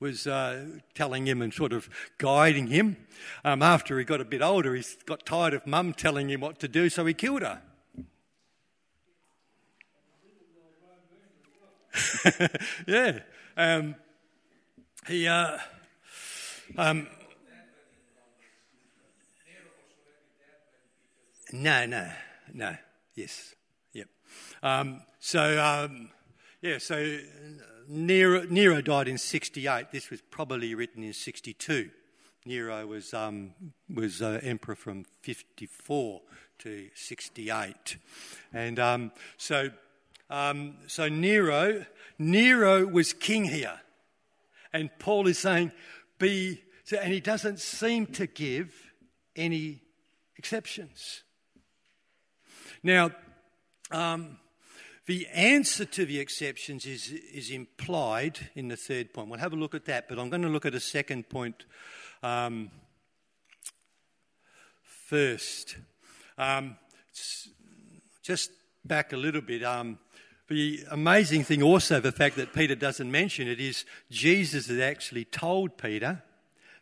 was 0.00 0.26
uh, 0.26 0.64
telling 0.94 1.26
him 1.26 1.42
and 1.42 1.52
sort 1.52 1.74
of 1.74 1.90
guiding 2.16 2.68
him. 2.68 2.96
Um, 3.44 3.60
after 3.62 3.98
he 3.98 4.04
got 4.06 4.22
a 4.22 4.24
bit 4.24 4.40
older, 4.40 4.74
he 4.74 4.82
got 5.04 5.26
tired 5.26 5.52
of 5.52 5.66
mum 5.66 5.92
telling 5.92 6.30
him 6.30 6.40
what 6.40 6.58
to 6.60 6.68
do, 6.68 6.88
so 6.88 7.04
he 7.04 7.12
killed 7.12 7.42
her. 7.42 7.60
yeah. 12.86 13.18
Um, 13.58 13.94
he. 15.06 15.28
Uh, 15.28 15.58
um, 16.78 17.06
no, 21.52 21.86
no, 21.86 22.08
no. 22.52 22.76
Yes. 23.14 23.54
Yep. 23.92 24.08
Um, 24.62 25.02
so, 25.20 25.62
um, 25.62 26.10
yeah, 26.62 26.78
so 26.78 27.18
Nero, 27.88 28.44
Nero 28.48 28.80
died 28.80 29.08
in 29.08 29.18
68. 29.18 29.90
This 29.92 30.10
was 30.10 30.22
probably 30.30 30.74
written 30.74 31.02
in 31.02 31.12
62. 31.12 31.90
Nero 32.44 32.86
was, 32.86 33.14
um, 33.14 33.54
was 33.92 34.22
uh, 34.22 34.40
emperor 34.42 34.74
from 34.74 35.04
54 35.20 36.22
to 36.60 36.88
68. 36.94 37.96
And 38.52 38.78
um, 38.78 39.12
so, 39.36 39.70
um, 40.30 40.76
so 40.86 41.08
Nero, 41.08 41.84
Nero 42.18 42.86
was 42.86 43.12
king 43.12 43.44
here. 43.44 43.80
And 44.72 44.90
Paul 44.98 45.26
is 45.26 45.38
saying, 45.38 45.72
be, 46.18 46.62
and 46.98 47.12
he 47.12 47.20
doesn't 47.20 47.60
seem 47.60 48.06
to 48.06 48.26
give 48.26 48.74
any 49.36 49.82
exceptions. 50.36 51.22
Now, 52.82 53.12
um, 53.92 54.38
the 55.06 55.28
answer 55.28 55.84
to 55.84 56.04
the 56.04 56.18
exceptions 56.18 56.84
is, 56.84 57.10
is 57.10 57.50
implied 57.50 58.50
in 58.56 58.68
the 58.68 58.76
third 58.76 59.12
point. 59.12 59.28
We'll 59.28 59.38
have 59.38 59.52
a 59.52 59.56
look 59.56 59.74
at 59.74 59.84
that, 59.84 60.08
but 60.08 60.18
I'm 60.18 60.30
going 60.30 60.42
to 60.42 60.48
look 60.48 60.66
at 60.66 60.74
a 60.74 60.80
second 60.80 61.28
point 61.28 61.64
um, 62.24 62.70
first. 64.82 65.76
Um, 66.36 66.76
just 68.22 68.50
back 68.84 69.12
a 69.12 69.16
little 69.16 69.42
bit. 69.42 69.62
Um, 69.62 69.98
the 70.48 70.80
amazing 70.90 71.44
thing, 71.44 71.62
also, 71.62 72.00
the 72.00 72.10
fact 72.10 72.34
that 72.36 72.52
Peter 72.52 72.74
doesn't 72.74 73.10
mention 73.10 73.46
it, 73.46 73.60
is 73.60 73.84
Jesus 74.10 74.66
had 74.66 74.80
actually 74.80 75.24
told 75.24 75.78
Peter 75.78 76.22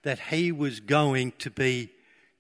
that 0.02 0.18
he 0.18 0.50
was 0.50 0.80
going 0.80 1.32
to 1.38 1.50
be 1.50 1.90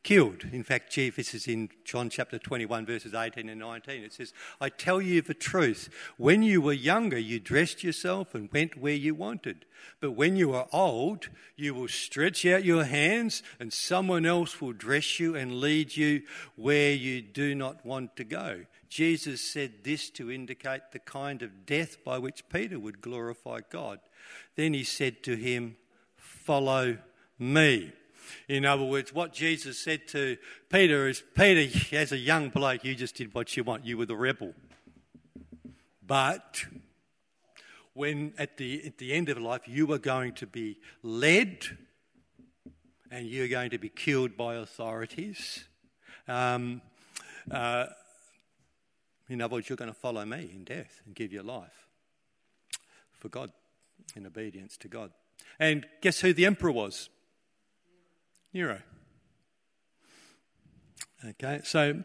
killed. 0.02 0.44
In 0.52 0.62
fact, 0.62 0.94
this 0.94 1.34
is 1.34 1.46
in 1.46 1.68
John 1.84 2.08
chapter 2.08 2.38
21, 2.38 2.86
verses 2.86 3.14
18 3.14 3.48
and 3.48 3.60
19. 3.60 4.02
It 4.02 4.12
says, 4.12 4.32
I 4.60 4.68
tell 4.68 5.00
you 5.00 5.20
the 5.20 5.34
truth. 5.34 5.90
When 6.16 6.42
you 6.42 6.60
were 6.60 6.72
younger, 6.72 7.18
you 7.18 7.38
dressed 7.38 7.84
yourself 7.84 8.34
and 8.34 8.50
went 8.52 8.80
where 8.80 8.94
you 8.94 9.14
wanted. 9.14 9.66
But 10.00 10.12
when 10.12 10.36
you 10.36 10.52
are 10.54 10.68
old, 10.72 11.28
you 11.56 11.74
will 11.74 11.88
stretch 11.88 12.46
out 12.46 12.64
your 12.64 12.84
hands, 12.84 13.42
and 13.58 13.72
someone 13.72 14.24
else 14.24 14.60
will 14.60 14.72
dress 14.72 15.20
you 15.20 15.36
and 15.36 15.60
lead 15.60 15.96
you 15.96 16.22
where 16.56 16.92
you 16.92 17.20
do 17.20 17.54
not 17.54 17.84
want 17.84 18.16
to 18.16 18.24
go. 18.24 18.64
Jesus 18.88 19.40
said 19.40 19.84
this 19.84 20.10
to 20.10 20.30
indicate 20.32 20.82
the 20.92 20.98
kind 20.98 21.42
of 21.42 21.64
death 21.64 22.02
by 22.04 22.18
which 22.18 22.48
Peter 22.48 22.78
would 22.78 23.00
glorify 23.00 23.60
God. 23.70 24.00
Then 24.56 24.74
he 24.74 24.82
said 24.82 25.22
to 25.24 25.36
him, 25.36 25.76
Follow 26.16 26.98
me. 27.38 27.92
In 28.48 28.64
other 28.64 28.84
words, 28.84 29.12
what 29.12 29.32
Jesus 29.32 29.78
said 29.78 30.08
to 30.08 30.36
Peter 30.68 31.08
is 31.08 31.22
Peter, 31.34 31.96
as 31.96 32.12
a 32.12 32.18
young 32.18 32.48
bloke, 32.48 32.84
you 32.84 32.94
just 32.94 33.16
did 33.16 33.34
what 33.34 33.56
you 33.56 33.64
want. 33.64 33.84
You 33.84 33.98
were 33.98 34.06
the 34.06 34.16
rebel. 34.16 34.54
But 36.06 36.64
when 37.94 38.32
at 38.38 38.56
the, 38.56 38.84
at 38.86 38.98
the 38.98 39.12
end 39.12 39.28
of 39.28 39.38
life 39.38 39.62
you 39.66 39.92
are 39.92 39.98
going 39.98 40.32
to 40.34 40.46
be 40.46 40.78
led 41.02 41.64
and 43.10 43.26
you're 43.26 43.48
going 43.48 43.70
to 43.70 43.78
be 43.78 43.88
killed 43.88 44.36
by 44.36 44.54
authorities, 44.56 45.64
um, 46.26 46.80
uh, 47.50 47.86
in 49.28 49.40
other 49.40 49.54
words, 49.54 49.68
you're 49.68 49.76
going 49.76 49.92
to 49.92 49.98
follow 49.98 50.24
me 50.24 50.50
in 50.52 50.64
death 50.64 51.00
and 51.06 51.14
give 51.14 51.32
your 51.32 51.44
life 51.44 51.86
for 53.12 53.28
God 53.28 53.52
in 54.16 54.26
obedience 54.26 54.76
to 54.78 54.88
God. 54.88 55.12
And 55.58 55.86
guess 56.00 56.20
who 56.20 56.32
the 56.32 56.46
emperor 56.46 56.72
was? 56.72 57.08
Nero. 58.52 58.80
Okay, 61.24 61.60
so 61.64 62.02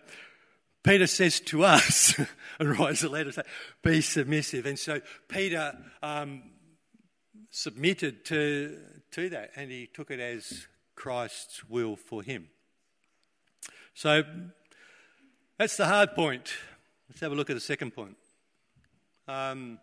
Peter 0.83 1.07
says 1.07 1.39
to 1.39 1.63
us, 1.63 2.19
and 2.59 2.77
writes 2.77 3.03
a 3.03 3.09
letter, 3.09 3.31
say, 3.31 3.41
be 3.81 4.01
submissive. 4.01 4.65
And 4.65 4.77
so 4.77 5.01
Peter 5.27 5.75
um, 6.03 6.43
submitted 7.49 8.25
to, 8.25 8.77
to 9.11 9.29
that, 9.29 9.51
and 9.55 9.71
he 9.71 9.87
took 9.87 10.11
it 10.11 10.19
as 10.19 10.67
Christ's 10.95 11.67
will 11.67 11.95
for 11.95 12.21
him. 12.21 12.49
So 13.93 14.23
that's 15.57 15.77
the 15.77 15.85
hard 15.85 16.13
point. 16.13 16.53
Let's 17.09 17.21
have 17.21 17.31
a 17.31 17.35
look 17.35 17.49
at 17.49 17.55
the 17.55 17.61
second 17.61 17.91
point. 17.91 18.17
Um, 19.27 19.79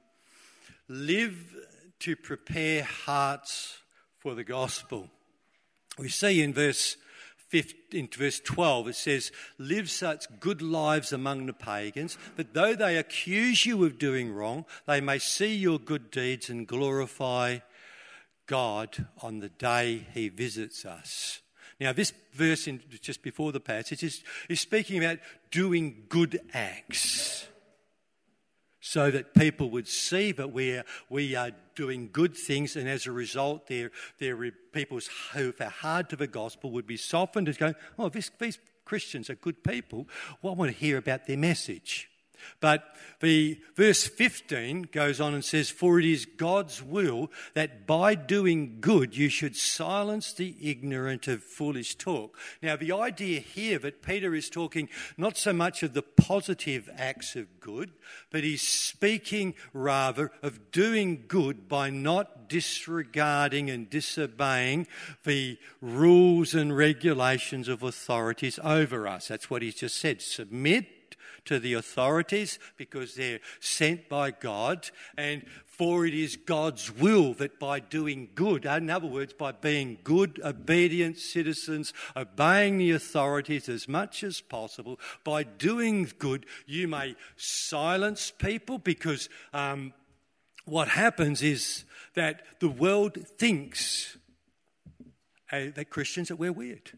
live 0.89 1.57
to 2.01 2.15
prepare 2.15 2.85
hearts 2.85 3.79
for 4.19 4.35
the 4.35 4.45
gospel. 4.45 5.09
We 5.99 6.09
see 6.09 6.43
in 6.43 6.55
verse 6.55 6.97
15, 7.49 7.77
in 7.93 8.09
verse 8.09 8.41
12, 8.41 8.89
it 8.89 8.97
says, 8.97 9.31
Live 9.59 9.91
such 9.91 10.25
good 10.41 10.63
lives 10.63 11.13
among 11.13 11.47
the 11.47 11.53
pagans, 11.53 12.17
that 12.37 12.55
though 12.55 12.75
they 12.75 12.97
accuse 12.97 13.67
you 13.67 13.85
of 13.85 13.99
doing 13.99 14.33
wrong, 14.33 14.65
they 14.87 15.03
may 15.03 15.19
see 15.19 15.55
your 15.55 15.79
good 15.79 16.11
deeds 16.11 16.49
and 16.49 16.67
glorify 16.67 17.59
God 18.47 19.07
on 19.21 19.41
the 19.41 19.51
day 19.51 20.07
he 20.15 20.31
visits 20.31 20.87
us. 20.87 21.41
Now, 21.79 21.93
this 21.93 22.13
verse 22.33 22.67
in, 22.67 22.81
just 23.01 23.23
before 23.23 23.53
the 23.53 23.61
passage 23.61 24.03
is, 24.03 24.23
is 24.49 24.61
speaking 24.61 25.03
about 25.03 25.19
doing 25.51 26.05
good 26.09 26.41
acts 26.55 27.49
so 28.83 29.13
that 29.13 29.33
people 29.33 29.71
would 29.71 29.87
see 29.87 30.33
that 30.33 30.53
we 30.53 30.77
are, 30.77 30.85
we 31.09 31.37
are 31.37 31.53
doing 31.77 32.11
good 32.13 32.37
things, 32.37 32.75
and 32.75 32.89
as 32.89 33.07
a 33.07 33.13
result, 33.13 33.69
their, 33.69 33.93
their 34.19 34.51
people 34.73 34.99
who 35.33 35.55
are 35.61 35.69
hard 35.69 36.11
to 36.11 36.17
the 36.17 36.27
gospel 36.27 36.73
would 36.73 36.87
be 36.87 36.97
softened 36.97 37.49
as 37.49 37.57
going, 37.57 37.77
oh, 37.97 38.09
this, 38.09 38.31
these 38.41 38.59
Christians 38.85 39.31
are 39.31 39.37
good 39.37 39.63
people. 39.63 40.09
Well, 40.43 40.53
I 40.53 40.57
want 40.57 40.73
to 40.73 40.77
hear 40.77 40.99
about 40.99 41.27
their 41.27 41.39
message. 41.39 42.11
But 42.61 42.97
the 43.21 43.61
verse 43.77 44.07
15 44.07 44.89
goes 44.91 45.21
on 45.21 45.33
and 45.33 45.45
says, 45.45 45.71
For 45.71 46.01
it 46.01 46.05
is 46.05 46.27
God's 46.27 46.83
will 46.83 47.31
that 47.55 47.87
by 47.87 48.15
doing 48.15 48.79
good 48.81 49.17
you 49.17 49.29
should 49.29 49.57
silence 49.57 50.33
the 50.33 50.57
ignorant 50.61 51.29
of 51.29 51.43
foolish 51.43 51.95
talk. 51.95 52.37
Now, 52.63 52.77
the 52.77 52.93
idea 52.93 53.41
here 53.41 53.79
that 53.79 54.03
Peter 54.03 54.35
is 54.35 54.51
talking 54.51 54.89
not 55.17 55.37
so 55.37 55.53
much 55.53 55.83
of 55.83 55.95
the 55.95 56.03
positive 56.03 56.91
acts 56.97 57.37
of 57.37 57.61
good, 57.61 57.93
but 58.31 58.43
he's 58.43 58.63
speaking 58.63 59.55
rather 59.73 60.33
of 60.43 60.73
doing 60.73 61.25
good 61.29 61.69
by 61.69 61.91
not 61.91 62.49
disregarding 62.49 63.71
and 63.71 63.89
disobeying 63.89 64.87
the 65.25 65.59
rules 65.81 66.55
and 66.55 66.77
regulations 66.77 67.69
of 67.69 67.83
authorities 67.83 68.59
over 68.65 69.07
us. 69.07 69.29
That's 69.29 69.49
what 69.49 69.63
he's 69.63 69.77
just 69.77 69.97
said. 69.97 70.21
Submit 70.21 70.87
to 71.45 71.59
the 71.59 71.75
authorities 71.75 72.59
because 72.77 73.15
they're 73.15 73.41
sent 73.61 74.09
by 74.09 74.31
God, 74.31 74.91
and 75.17 75.45
for 75.65 76.07
it 76.07 76.15
is 76.15 76.37
God's 76.37 76.95
will 76.95 77.35
that 77.35 77.59
by 77.59 77.81
doing 77.81 78.29
good, 78.35 78.65
in 78.65 78.91
other 78.91 79.07
words, 79.07 79.33
by 79.33 79.53
being 79.53 79.99
good, 80.05 80.41
obedient 80.45 81.19
citizens, 81.19 81.93
obeying 82.17 82.79
the 82.79 82.93
authorities 82.93 83.69
as 83.69 83.89
much 83.89 84.23
as 84.23 84.41
possible, 84.41 85.01
by 85.25 85.43
doing 85.43 86.11
good, 86.19 86.47
you 86.67 86.89
may 86.89 87.17
silence 87.37 88.31
people 88.31 88.79
because 88.79 89.29
um, 89.53 89.93
what 90.65 90.89
happens 90.89 91.43
is 91.43 91.85
that 92.15 92.43
the 92.61 92.69
world 92.69 93.17
thinks 93.27 94.17
uh, 95.51 95.67
that 95.75 95.91
Christians 95.91 96.29
that 96.29 96.37
we're 96.37 96.53
weird. 96.53 96.93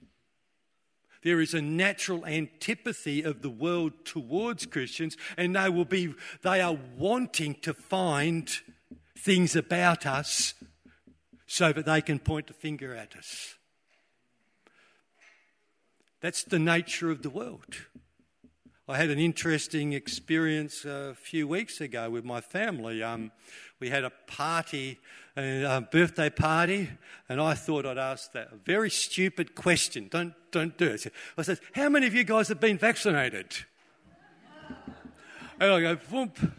There 1.24 1.40
is 1.40 1.54
a 1.54 1.62
natural 1.62 2.26
antipathy 2.26 3.22
of 3.22 3.40
the 3.40 3.50
world 3.50 4.04
towards 4.04 4.66
Christians, 4.66 5.16
and 5.38 5.56
they 5.56 5.70
will 5.70 5.86
be 5.86 6.14
they 6.42 6.60
are 6.60 6.76
wanting 6.96 7.54
to 7.62 7.72
find 7.72 8.48
things 9.18 9.56
about 9.56 10.04
us 10.04 10.52
so 11.46 11.72
that 11.72 11.86
they 11.86 12.02
can 12.02 12.18
point 12.18 12.50
a 12.50 12.52
finger 12.52 12.94
at 12.94 13.16
us. 13.16 13.54
That's 16.20 16.44
the 16.44 16.58
nature 16.58 17.10
of 17.10 17.22
the 17.22 17.30
world. 17.30 17.74
I 18.86 18.98
had 18.98 19.08
an 19.08 19.18
interesting 19.18 19.94
experience 19.94 20.84
a 20.84 21.14
few 21.14 21.48
weeks 21.48 21.80
ago 21.80 22.10
with 22.10 22.24
my 22.24 22.42
family. 22.42 23.02
Um, 23.02 23.32
we 23.80 23.88
had 23.88 24.04
a 24.04 24.12
party, 24.26 24.98
a 25.36 25.80
birthday 25.80 26.30
party, 26.30 26.90
and 27.28 27.40
I 27.40 27.54
thought 27.54 27.86
I'd 27.86 27.98
ask 27.98 28.32
that 28.32 28.52
a 28.52 28.56
very 28.56 28.90
stupid 28.90 29.54
question. 29.54 30.08
Don't, 30.10 30.34
don't 30.50 30.76
do 30.78 30.86
it. 30.86 31.12
I 31.36 31.42
said, 31.42 31.58
How 31.74 31.88
many 31.88 32.06
of 32.06 32.14
you 32.14 32.24
guys 32.24 32.48
have 32.48 32.60
been 32.60 32.78
vaccinated? 32.78 33.46
and 35.60 35.72
I 35.72 35.80
go, 35.80 35.96
Whoomp. 35.96 36.52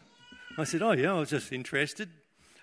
I 0.58 0.64
said, 0.64 0.82
Oh, 0.82 0.92
yeah, 0.92 1.14
I 1.14 1.20
was 1.20 1.30
just 1.30 1.52
interested. 1.52 2.10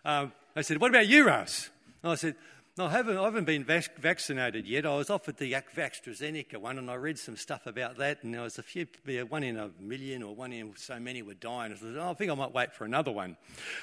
Um, 0.05 0.33
I 0.55 0.63
said, 0.63 0.81
What 0.81 0.91
about 0.91 1.09
you, 1.09 1.27
Russ? 1.27 1.71
And 2.03 2.13
I 2.13 2.15
said, 2.17 2.35
no, 2.79 2.87
I 2.87 2.91
haven't, 2.91 3.19
I 3.19 3.25
haven't 3.25 3.45
been 3.45 3.65
vac- 3.65 3.99
vaccinated 3.99 4.67
yet. 4.67 4.87
I 4.87 4.97
was 4.97 5.11
offered 5.11 5.37
the 5.37 5.53
AstraZeneca 5.53 6.57
one, 6.57 6.79
and 6.79 6.91
I 6.91 6.95
read 6.95 7.19
some 7.19 7.37
stuff 7.37 7.67
about 7.67 7.99
that, 7.99 8.23
and 8.23 8.33
there 8.33 8.41
was 8.41 8.59
a 8.59 8.63
few, 8.63 8.87
one 9.29 9.43
in 9.43 9.59
a 9.59 9.71
million 9.79 10.23
or 10.23 10.35
one 10.35 10.53
in 10.55 10.73
so 10.77 10.99
many 10.99 11.21
were 11.21 11.35
dying. 11.35 11.73
I 11.73 11.75
thought, 11.75 11.97
oh, 11.99 12.11
I 12.11 12.15
think 12.15 12.31
I 12.31 12.35
might 12.35 12.55
wait 12.55 12.73
for 12.73 12.85
another 12.85 13.11
one. 13.11 13.37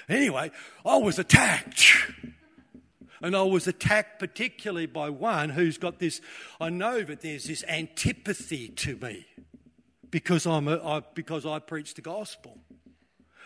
Anyway, 0.07 0.49
I 0.83 0.97
was 0.97 1.19
attacked. 1.19 1.97
And 3.21 3.35
I 3.35 3.43
was 3.43 3.67
attacked 3.67 4.17
particularly 4.17 4.85
by 4.85 5.09
one 5.09 5.49
who's 5.49 5.77
got 5.77 5.99
this, 5.99 6.21
I 6.59 6.69
know 6.69 7.01
that 7.01 7.21
there's 7.21 7.43
this 7.43 7.63
antipathy 7.65 8.69
to 8.69 8.95
me 8.95 9.27
because, 10.09 10.47
I'm 10.47 10.67
a, 10.67 10.77
I, 10.77 11.01
because 11.13 11.45
I 11.45 11.59
preach 11.59 11.93
the 11.93 12.01
gospel. 12.01 12.57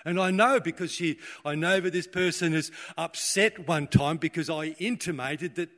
And 0.06 0.20
I 0.20 0.32
know 0.32 0.60
because 0.60 0.92
she, 0.92 1.18
I 1.46 1.56
know 1.56 1.80
that 1.80 1.94
this 1.94 2.08
person 2.08 2.54
is 2.54 2.72
upset 2.98 3.68
one 3.68 3.88
time 3.88 4.18
because 4.18 4.50
I 4.50 4.76
intimated 4.80 5.56
that 5.56 5.70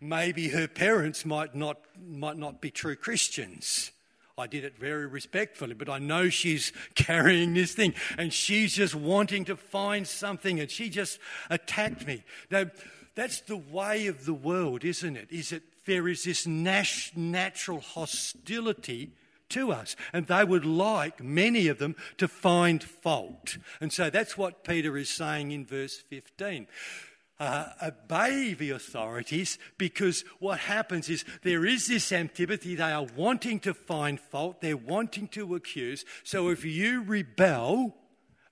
maybe 0.00 0.48
her 0.48 0.66
parents 0.66 1.24
might 1.24 1.54
not, 1.54 1.78
might 2.00 2.36
not 2.36 2.60
be 2.60 2.70
true 2.70 2.96
Christians. 2.96 3.92
I 4.36 4.46
did 4.46 4.64
it 4.64 4.78
very 4.78 5.06
respectfully, 5.06 5.74
but 5.74 5.88
I 5.88 5.98
know 5.98 6.28
she's 6.28 6.72
carrying 6.94 7.54
this 7.54 7.74
thing 7.74 7.94
and 8.16 8.32
she's 8.32 8.74
just 8.74 8.94
wanting 8.94 9.44
to 9.46 9.56
find 9.56 10.06
something 10.06 10.60
and 10.60 10.70
she 10.70 10.88
just 10.88 11.18
attacked 11.50 12.06
me. 12.06 12.24
Now, 12.50 12.66
that's 13.14 13.40
the 13.40 13.56
way 13.56 14.06
of 14.06 14.26
the 14.26 14.34
world, 14.34 14.84
isn't 14.84 15.16
it? 15.16 15.28
Is 15.30 15.50
that 15.50 15.62
there 15.86 16.06
is 16.06 16.24
this 16.24 16.46
natural 16.46 17.80
hostility 17.80 19.10
to 19.50 19.72
us. 19.72 19.96
And 20.12 20.26
they 20.26 20.44
would 20.44 20.64
like, 20.64 21.22
many 21.22 21.68
of 21.68 21.78
them, 21.78 21.96
to 22.18 22.28
find 22.28 22.82
fault. 22.82 23.58
And 23.80 23.92
so 23.92 24.10
that's 24.10 24.36
what 24.36 24.64
Peter 24.64 24.96
is 24.96 25.10
saying 25.10 25.52
in 25.52 25.64
verse 25.64 25.98
15. 25.98 26.66
Uh, 27.40 27.68
obey 27.84 28.52
the 28.52 28.70
authorities 28.70 29.58
because 29.76 30.24
what 30.40 30.58
happens 30.58 31.08
is 31.08 31.24
there 31.44 31.64
is 31.64 31.86
this 31.86 32.10
antipathy. 32.10 32.74
They 32.74 32.90
are 32.90 33.06
wanting 33.16 33.60
to 33.60 33.74
find 33.74 34.18
fault, 34.18 34.60
they're 34.60 34.76
wanting 34.76 35.28
to 35.28 35.54
accuse. 35.54 36.04
So 36.24 36.48
if 36.48 36.64
you 36.64 37.02
rebel 37.04 37.94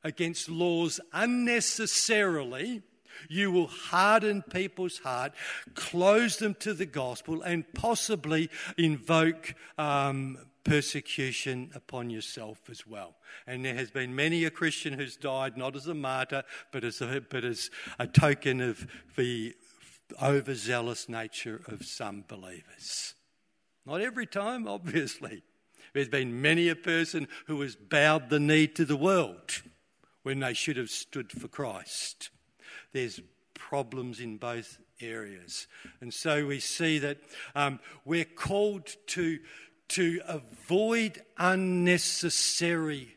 against 0.05 0.49
laws 0.49 1.01
unnecessarily, 1.13 2.83
you 3.29 3.51
will 3.51 3.67
harden 3.67 4.43
people's 4.43 4.99
heart, 4.99 5.33
close 5.75 6.37
them 6.37 6.55
to 6.61 6.73
the 6.73 6.87
gospel, 6.87 7.43
and 7.43 7.65
possibly 7.75 8.51
invoke 8.77 9.55
um, 9.79 10.39
persecution 10.67 11.71
upon 11.75 12.11
yourself 12.11 12.59
as 12.69 12.87
well. 12.87 13.15
And 13.47 13.65
there 13.65 13.75
has 13.75 13.91
been 13.91 14.17
many 14.17 14.45
a 14.45 14.51
Christian 14.51 14.93
who's 14.95 15.17
died 15.17 15.57
not 15.57 15.77
as 15.77 15.87
a 15.87 15.95
martyr, 15.95 16.43
but 16.73 16.83
as 16.83 17.01
a, 17.01 17.23
but 17.31 17.45
as 17.45 17.71
a 18.01 18.07
token 18.07 18.61
of 18.61 18.87
the 19.17 19.55
overzealous 20.21 21.09
nature 21.09 21.63
of 21.69 21.85
some 21.85 22.25
believers. 22.27 23.15
Not 23.87 24.01
every 24.01 24.27
time, 24.27 24.67
obviously. 24.67 25.43
There's 25.95 26.09
been 26.09 26.43
many 26.43 26.69
a 26.69 26.77
person 26.77 27.29
who 27.47 27.61
has 27.61 27.77
bowed 27.77 28.29
the 28.29 28.41
knee 28.41 28.67
to 28.69 28.85
the 28.85 28.97
world 28.97 29.63
when 30.25 30.41
they 30.41 30.53
should 30.53 30.77
have 30.77 30.91
stood 30.91 31.31
for 31.31 31.47
Christ. 31.47 32.31
There's 32.93 33.21
problems 33.55 34.19
in 34.19 34.37
both 34.37 34.79
areas. 35.01 35.67
And 36.01 36.13
so 36.13 36.47
we 36.47 36.61
see 36.61 36.99
that 36.99 37.19
um, 37.55 37.79
we're 38.05 38.25
called 38.25 38.95
to 39.09 39.39
to 39.89 40.21
avoid 40.27 41.23
unnecessary 41.39 43.17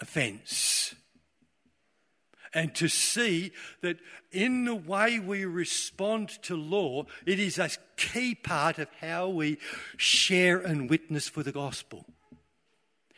offence. 0.00 0.94
And 2.52 2.72
to 2.76 2.86
see 2.86 3.50
that 3.80 3.98
in 4.30 4.64
the 4.64 4.76
way 4.76 5.18
we 5.18 5.44
respond 5.44 6.28
to 6.42 6.56
law, 6.56 7.06
it 7.26 7.40
is 7.40 7.58
a 7.58 7.70
key 7.96 8.36
part 8.36 8.78
of 8.78 8.88
how 9.00 9.28
we 9.28 9.58
share 9.96 10.58
and 10.58 10.88
witness 10.88 11.28
for 11.28 11.42
the 11.42 11.50
gospel. 11.50 12.06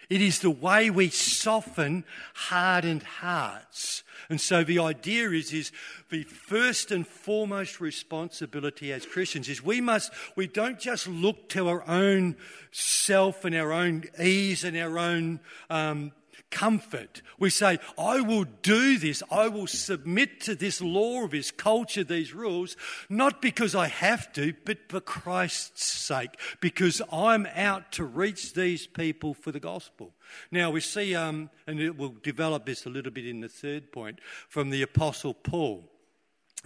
It 0.08 0.20
is 0.20 0.38
the 0.38 0.50
way 0.50 0.90
we 0.90 1.08
soften 1.08 2.04
hardened 2.34 3.02
hearts. 3.02 4.02
And 4.28 4.40
so 4.40 4.64
the 4.64 4.78
idea 4.78 5.30
is, 5.30 5.52
is 5.52 5.72
the 6.10 6.24
first 6.24 6.90
and 6.90 7.06
foremost 7.06 7.80
responsibility 7.80 8.92
as 8.92 9.06
Christians 9.06 9.48
is 9.48 9.62
we 9.62 9.80
must, 9.80 10.12
we 10.34 10.46
don't 10.46 10.78
just 10.78 11.06
look 11.06 11.48
to 11.50 11.68
our 11.68 11.86
own 11.88 12.36
self 12.72 13.44
and 13.44 13.54
our 13.54 13.72
own 13.72 14.04
ease 14.20 14.64
and 14.64 14.76
our 14.76 14.98
own 14.98 15.40
um, 15.70 16.12
comfort. 16.56 17.20
We 17.38 17.50
say, 17.50 17.78
I 17.98 18.22
will 18.22 18.46
do 18.62 18.96
this, 18.98 19.22
I 19.30 19.48
will 19.48 19.66
submit 19.66 20.40
to 20.42 20.54
this 20.54 20.80
law 20.80 21.24
of 21.24 21.32
this 21.32 21.50
culture, 21.50 22.02
these 22.02 22.32
rules, 22.32 22.78
not 23.10 23.42
because 23.42 23.74
I 23.74 23.88
have 23.88 24.32
to, 24.32 24.54
but 24.64 24.78
for 24.88 25.00
Christ's 25.00 25.84
sake, 25.84 26.30
because 26.62 27.02
I'm 27.12 27.44
out 27.54 27.92
to 27.92 28.04
reach 28.04 28.54
these 28.54 28.86
people 28.86 29.34
for 29.34 29.52
the 29.52 29.60
gospel. 29.60 30.14
Now 30.50 30.70
we 30.70 30.80
see, 30.80 31.14
um, 31.14 31.50
and 31.66 31.78
it 31.78 31.98
will 31.98 32.14
develop 32.22 32.64
this 32.64 32.86
a 32.86 32.90
little 32.90 33.12
bit 33.12 33.26
in 33.26 33.40
the 33.40 33.50
third 33.50 33.92
point, 33.92 34.18
from 34.48 34.70
the 34.70 34.80
Apostle 34.80 35.34
Paul. 35.34 35.84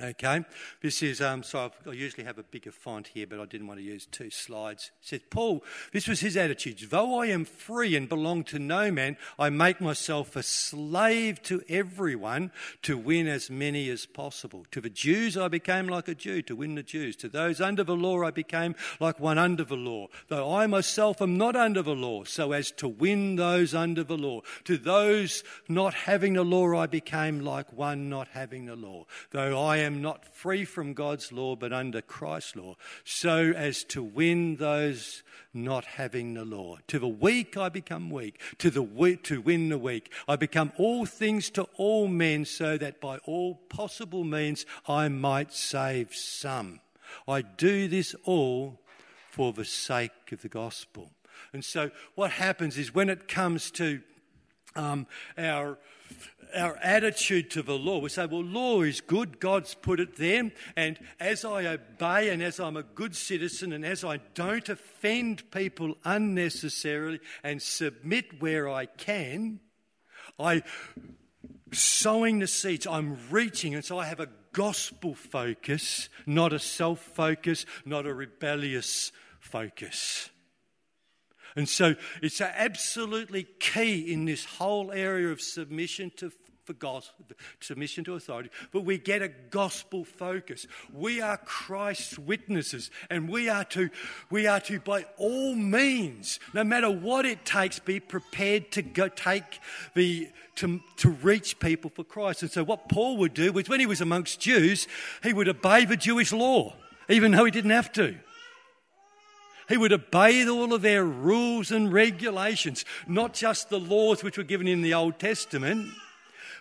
Okay, 0.02 0.44
this 0.80 1.02
is, 1.02 1.20
um, 1.20 1.42
so 1.42 1.70
i 1.86 1.92
usually 1.92 2.24
have 2.24 2.38
a 2.38 2.42
bigger 2.42 2.72
font 2.72 3.08
here, 3.08 3.26
but 3.26 3.38
I 3.38 3.44
didn't 3.44 3.66
want 3.66 3.80
to 3.80 3.84
use 3.84 4.06
two 4.06 4.30
slides. 4.30 4.92
It 5.02 5.06
says, 5.06 5.20
Paul, 5.28 5.62
this 5.92 6.08
was 6.08 6.20
his 6.20 6.38
attitude. 6.38 6.78
Though 6.88 7.20
I 7.20 7.26
am 7.26 7.44
free 7.44 7.94
and 7.94 8.08
belong 8.08 8.44
to 8.44 8.58
no 8.58 8.90
man, 8.90 9.18
I 9.38 9.50
make 9.50 9.78
myself 9.78 10.36
a 10.36 10.42
slave 10.42 11.42
to 11.42 11.62
everyone 11.68 12.50
to 12.82 12.96
win 12.96 13.28
as 13.28 13.50
many 13.50 13.90
as 13.90 14.06
possible. 14.06 14.64
To 14.70 14.80
the 14.80 14.88
Jews, 14.88 15.36
I 15.36 15.48
became 15.48 15.86
like 15.86 16.08
a 16.08 16.14
Jew 16.14 16.40
to 16.42 16.56
win 16.56 16.76
the 16.76 16.82
Jews. 16.82 17.14
To 17.16 17.28
those 17.28 17.60
under 17.60 17.84
the 17.84 17.96
law, 17.96 18.22
I 18.22 18.30
became 18.30 18.76
like 19.00 19.20
one 19.20 19.36
under 19.36 19.64
the 19.64 19.76
law, 19.76 20.06
though 20.28 20.54
I 20.54 20.66
myself 20.66 21.20
am 21.20 21.36
not 21.36 21.56
under 21.56 21.82
the 21.82 21.94
law, 21.94 22.24
so 22.24 22.52
as 22.52 22.70
to 22.72 22.88
win 22.88 23.36
those 23.36 23.74
under 23.74 24.02
the 24.02 24.16
law. 24.16 24.40
To 24.64 24.78
those 24.78 25.44
not 25.68 25.92
having 25.92 26.34
the 26.34 26.44
law, 26.44 26.74
I 26.78 26.86
became 26.86 27.40
like 27.40 27.70
one 27.74 28.08
not 28.08 28.28
having 28.28 28.64
the 28.64 28.76
law, 28.76 29.04
though 29.32 29.60
I 29.60 29.76
am 29.78 29.89
am 29.90 30.00
not 30.00 30.24
free 30.24 30.64
from 30.64 30.94
God's 30.94 31.33
law, 31.33 31.57
but 31.57 31.72
under 31.72 32.00
Christ's 32.00 32.57
law, 32.57 32.76
so 33.05 33.53
as 33.57 33.85
to 33.85 34.03
win 34.03 34.57
those 34.57 35.22
not 35.53 35.85
having 35.85 36.35
the 36.35 36.44
law. 36.44 36.76
To 36.88 36.98
the 36.98 37.09
weak 37.09 37.57
I 37.57 37.68
become 37.68 38.11
weak, 38.11 38.40
to 38.59 38.70
the 38.70 39.18
to 39.24 39.40
win 39.40 39.68
the 39.68 39.79
weak. 39.79 40.12
I 40.29 40.37
become 40.37 40.72
all 40.76 41.05
things 41.05 41.50
to 41.50 41.64
all 41.76 42.07
men, 42.09 42.44
so 42.44 42.79
that 42.79 43.00
by 43.00 43.18
all 43.18 43.57
possible 43.68 44.24
means 44.24 44.64
I 44.87 45.09
might 45.09 45.53
save 45.53 46.14
some. 46.14 46.81
I 47.26 47.42
do 47.42 47.88
this 47.88 48.14
all 48.24 48.79
for 49.31 49.53
the 49.53 49.64
sake 49.64 50.33
of 50.33 50.42
the 50.42 50.48
gospel. 50.48 51.11
And 51.53 51.64
so, 51.64 51.90
what 52.14 52.31
happens 52.31 52.79
is 52.79 52.94
when 52.94 53.09
it 53.09 53.26
comes 53.26 53.70
to 53.72 54.00
um, 54.76 55.07
our 55.37 55.79
our 56.54 56.76
attitude 56.76 57.50
to 57.52 57.62
the 57.62 57.76
law. 57.76 57.98
We 57.98 58.08
say, 58.08 58.26
well, 58.26 58.42
law 58.42 58.82
is 58.82 59.00
good, 59.00 59.40
God's 59.40 59.74
put 59.74 60.00
it 60.00 60.16
there, 60.16 60.50
and 60.76 60.98
as 61.18 61.44
I 61.44 61.66
obey 61.66 62.30
and 62.30 62.42
as 62.42 62.60
I'm 62.60 62.76
a 62.76 62.82
good 62.82 63.14
citizen 63.14 63.72
and 63.72 63.84
as 63.84 64.04
I 64.04 64.18
don't 64.34 64.68
offend 64.68 65.50
people 65.50 65.96
unnecessarily 66.04 67.20
and 67.42 67.60
submit 67.60 68.40
where 68.40 68.68
I 68.68 68.86
can, 68.86 69.60
I 70.38 70.62
sowing 71.72 72.38
the 72.40 72.46
seeds, 72.46 72.86
I'm 72.86 73.18
reaching, 73.30 73.74
and 73.74 73.84
so 73.84 73.98
I 73.98 74.06
have 74.06 74.20
a 74.20 74.28
gospel 74.52 75.14
focus, 75.14 76.08
not 76.26 76.52
a 76.52 76.58
self 76.58 77.00
focus, 77.00 77.66
not 77.84 78.06
a 78.06 78.14
rebellious 78.14 79.12
focus. 79.38 80.30
And 81.56 81.68
so 81.68 81.94
it's 82.22 82.40
absolutely 82.40 83.46
key 83.58 84.12
in 84.12 84.24
this 84.24 84.44
whole 84.44 84.92
area 84.92 85.28
of 85.28 85.40
submission 85.40 86.12
to 86.16 86.32
for 86.64 86.74
gospel, 86.74 87.24
submission 87.58 88.04
to 88.04 88.14
authority, 88.14 88.50
but 88.70 88.82
we 88.82 88.98
get 88.98 89.22
a 89.22 89.28
gospel 89.28 90.04
focus. 90.04 90.66
We 90.92 91.20
are 91.20 91.36
Christ's 91.38 92.18
witnesses, 92.18 92.90
and 93.08 93.28
we 93.28 93.48
are 93.48 93.64
to, 93.64 93.90
we 94.30 94.46
are 94.46 94.60
to, 94.60 94.78
by 94.78 95.06
all 95.16 95.54
means, 95.54 96.38
no 96.54 96.62
matter 96.62 96.90
what 96.90 97.24
it 97.26 97.44
takes, 97.44 97.78
be 97.78 97.98
prepared 97.98 98.70
to 98.72 98.82
go 98.82 99.08
take 99.08 99.60
the 99.94 100.28
to, 100.56 100.80
to 100.98 101.10
reach 101.10 101.58
people 101.58 101.90
for 101.94 102.04
Christ. 102.04 102.42
And 102.42 102.50
so, 102.50 102.62
what 102.62 102.88
Paul 102.88 103.16
would 103.16 103.34
do 103.34 103.52
was, 103.52 103.68
when 103.68 103.80
he 103.80 103.86
was 103.86 104.00
amongst 104.00 104.40
Jews, 104.40 104.86
he 105.22 105.32
would 105.32 105.48
obey 105.48 105.86
the 105.86 105.96
Jewish 105.96 106.32
law, 106.32 106.74
even 107.08 107.32
though 107.32 107.46
he 107.46 107.50
didn't 107.50 107.70
have 107.70 107.92
to. 107.94 108.16
He 109.70 109.76
would 109.76 109.92
obey 109.92 110.46
all 110.48 110.74
of 110.74 110.83
their 110.83 111.04
rules 111.04 111.70
and 111.70 111.92
regulations, 111.92 112.85
not 113.06 113.35
just 113.35 113.70
the 113.70 113.78
laws 113.78 114.24
which 114.24 114.37
were 114.37 114.42
given 114.42 114.66
in 114.66 114.83
the 114.83 114.94
Old 114.94 115.20
Testament, 115.20 115.92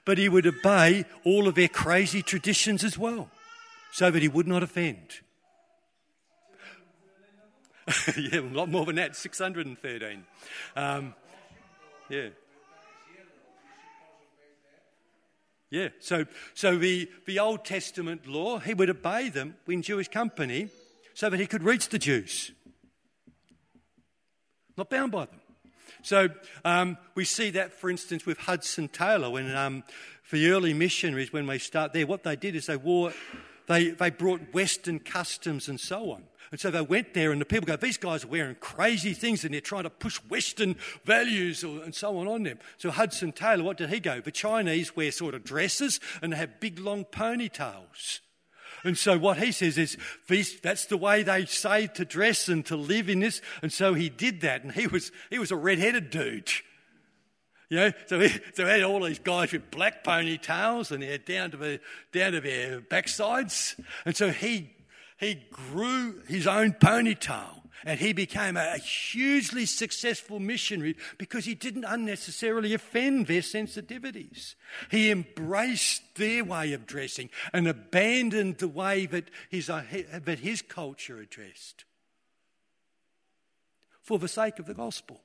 but 0.06 0.19
he 0.19 0.30
would 0.30 0.45
obey 0.45 1.06
all 1.26 1.48
of 1.48 1.56
their 1.56 1.69
crazy 1.69 2.22
traditions 2.22 2.84
as 2.84 3.00
well, 3.00 3.32
so 3.91 4.12
that 4.12 4.22
he 4.22 4.28
would 4.28 4.48
not 4.48 4.62
offend. 4.62 5.22
yeah, 8.15 8.41
a 8.41 8.54
lot 8.54 8.69
more 8.69 8.86
than 8.86 8.98
that, 8.98 9.15
613. 9.15 10.24
Um, 10.76 11.15
yeah. 12.10 12.30
Yeah, 15.72 15.89
so, 16.00 16.26
so 16.54 16.78
the, 16.78 17.10
the 17.26 17.39
Old 17.39 17.65
Testament 17.65 18.28
law, 18.28 18.60
he 18.60 18.76
would 18.76 18.91
obey 18.91 19.30
them 19.30 19.56
in 19.67 19.82
Jewish 19.82 20.10
company 20.10 20.69
so 21.15 21.28
that 21.32 21.39
he 21.39 21.48
could 21.48 21.63
reach 21.63 21.89
the 21.89 21.98
Jews. 21.98 22.52
Not 24.80 24.89
bound 24.89 25.12
by 25.12 25.26
them. 25.26 25.42
So 26.04 26.30
um, 26.63 26.98
we 27.13 27.26
see 27.26 27.50
that, 27.50 27.74
for 27.74 27.89
instance, 27.89 28.26
with 28.26 28.38
Hudson 28.38 28.88
Taylor, 28.88 29.30
when 29.30 29.54
um, 29.54 29.84
for 30.24 30.38
the 30.38 30.52
early 30.52 30.74
missionaries, 30.74 31.34
when 31.34 31.48
they 31.48 31.58
start 31.58 31.92
there, 31.92 32.08
what 32.08 32.24
they 32.24 32.38
did 32.38 32.56
is 32.56 32.68
they 32.68 32.78
wore, 32.78 33.12
they, 33.68 33.89
they 33.89 34.10
brought 34.10 34.39
Western 34.54 35.00
customs 35.00 35.68
and 35.68 35.82
so 35.82 36.12
on. 36.12 36.24
And 36.52 36.62
so 36.62 36.72
they 36.72 36.80
went 36.80 37.13
there, 37.13 37.34
and 37.34 37.42
the 37.42 37.46
people 37.46 37.68
go, 37.68 37.76
These 37.76 37.98
guys 37.98 38.24
are 38.24 38.30
wearing 38.30 38.56
crazy 38.56 39.13
things, 39.13 39.44
and 39.44 39.54
they're 39.54 39.60
trying 39.60 39.84
to 39.84 39.89
push 39.89 40.15
Western 40.30 40.78
values 41.04 41.65
and 41.65 41.94
so 41.94 42.18
on 42.18 42.30
on 42.30 42.44
them. 42.44 42.58
So 42.78 42.89
Hudson 42.89 43.34
Taylor, 43.34 43.65
what 43.65 43.76
did 43.76 43.89
he 43.89 44.00
go? 44.00 44.22
The 44.22 44.32
Chinese 44.32 44.96
wear 44.96 45.12
sort 45.12 45.36
of 45.36 45.44
dresses, 45.44 46.00
and 46.22 46.32
they 46.32 46.38
have 46.38 46.62
big, 46.62 46.80
long 46.80 47.04
ponytails. 47.04 48.22
And 48.84 48.98
so 48.98 49.18
what 49.18 49.38
he 49.38 49.52
says 49.52 49.78
is, 49.78 49.98
that's 50.62 50.86
the 50.86 50.98
way 50.98 51.24
they 51.24 51.46
say 51.46 51.88
to 51.88 52.06
dress 52.06 52.48
and 52.48 52.65
to 52.68 52.76
live 52.76 53.10
in 53.10 53.20
this. 53.20 53.42
And 53.62 53.72
so 53.72 53.94
he 53.94 54.10
did 54.10 54.42
that, 54.42 54.63
and 54.63 54.72
he 54.72 54.88
was, 54.88 55.12
he 55.30 55.39
was 55.39 55.52
a 55.52 55.56
red-headed 55.56 56.10
dude. 56.10 56.52
You 57.70 57.78
know, 57.78 57.92
so 58.08 58.20
he, 58.20 58.30
so 58.56 58.65
he 58.65 58.72
had 58.72 58.82
all 58.82 59.04
these 59.04 59.20
guys 59.20 59.52
with 59.52 59.70
black 59.70 60.04
ponytails 60.04 60.89
and 60.89 61.04
they're 61.04 61.20
down 61.20 61.52
to, 61.52 61.58
the, 61.58 61.80
down 62.12 62.32
to 62.32 62.42
their 62.42 62.82
backsides. 62.82 63.80
And 64.06 64.18
so 64.18 64.32
he 64.32 64.72
he 65.20 65.44
grew 65.52 66.22
his 66.28 66.48
own 66.48 66.74
ponytail 66.74 67.59
and 67.86 68.00
he 68.00 68.13
became 68.13 68.58
a 68.58 68.78
hugely 68.78 69.65
successful 69.65 70.39
missionary 70.39 70.96
because 71.18 71.46
he 71.46 71.56
didn't 71.56 71.86
unnecessarily 71.86 72.74
offend 72.74 73.28
their 73.28 73.42
sensitivities. 73.42 74.56
He 74.92 75.12
embraced 75.12 76.15
their 76.15 76.44
way 76.44 76.74
of 76.74 76.86
dressing 76.86 77.30
and 77.54 77.68
abandoned 77.68 78.58
the 78.58 78.68
way 78.68 79.06
that 79.08 79.30
his, 79.50 79.70
uh, 79.70 79.84
that 80.13 80.39
his 80.39 80.62
culture 80.62 81.20
addressed 81.20 81.86
for 84.02 84.20
the 84.20 84.28
sake 84.28 84.60
of 84.60 84.65
the 84.65 84.74
gospel. 84.74 85.22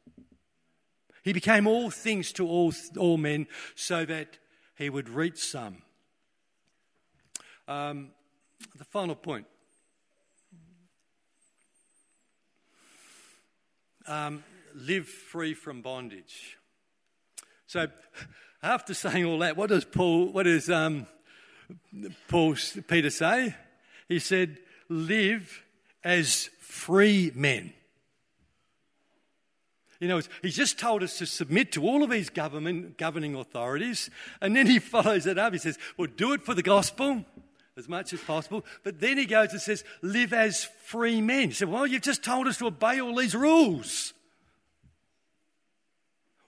He 1.22 1.32
became 1.32 1.66
all 1.66 1.90
things 1.90 2.32
to 2.32 2.46
all, 2.46 2.72
all 2.98 3.16
men 3.16 3.46
so 3.74 4.04
that 4.04 4.38
he 4.76 4.90
would 4.90 5.08
reach 5.08 5.38
some. 5.38 5.78
Um, 7.66 8.10
the 8.76 8.84
final 8.84 9.14
point 9.14 9.46
um, 14.06 14.44
live 14.74 15.08
free 15.08 15.54
from 15.54 15.82
bondage. 15.82 16.58
So, 17.66 17.88
after 18.62 18.94
saying 18.94 19.24
all 19.24 19.38
that, 19.38 19.56
what 19.56 19.70
does 19.70 19.84
Paul, 19.84 20.32
what 20.32 20.44
does 20.44 20.70
um, 20.70 21.06
Paul 22.28 22.56
Peter 22.88 23.10
say? 23.10 23.54
He 24.08 24.18
said, 24.18 24.58
"Live 24.88 25.62
as 26.02 26.50
free 26.60 27.32
men." 27.34 27.72
You 30.00 30.08
know, 30.08 30.20
he's 30.42 30.56
just 30.56 30.78
told 30.78 31.02
us 31.02 31.18
to 31.18 31.26
submit 31.26 31.72
to 31.72 31.84
all 31.84 32.02
of 32.02 32.10
these 32.10 32.28
government 32.28 32.98
governing 32.98 33.34
authorities, 33.34 34.10
and 34.40 34.54
then 34.54 34.66
he 34.66 34.78
follows 34.94 35.26
it 35.26 35.38
up. 35.38 35.52
He 35.52 35.58
says, 35.58 35.78
"Well, 35.96 36.08
do 36.14 36.32
it 36.32 36.42
for 36.42 36.54
the 36.54 36.62
gospel." 36.62 37.24
As 37.76 37.88
much 37.88 38.12
as 38.12 38.20
possible. 38.20 38.64
But 38.84 39.00
then 39.00 39.18
he 39.18 39.26
goes 39.26 39.50
and 39.50 39.60
says, 39.60 39.82
live 40.00 40.32
as 40.32 40.68
free 40.84 41.20
men. 41.20 41.48
He 41.48 41.54
said, 41.54 41.68
well, 41.68 41.86
you've 41.86 42.02
just 42.02 42.22
told 42.22 42.46
us 42.46 42.58
to 42.58 42.66
obey 42.66 43.00
all 43.00 43.16
these 43.16 43.34
rules. 43.34 44.12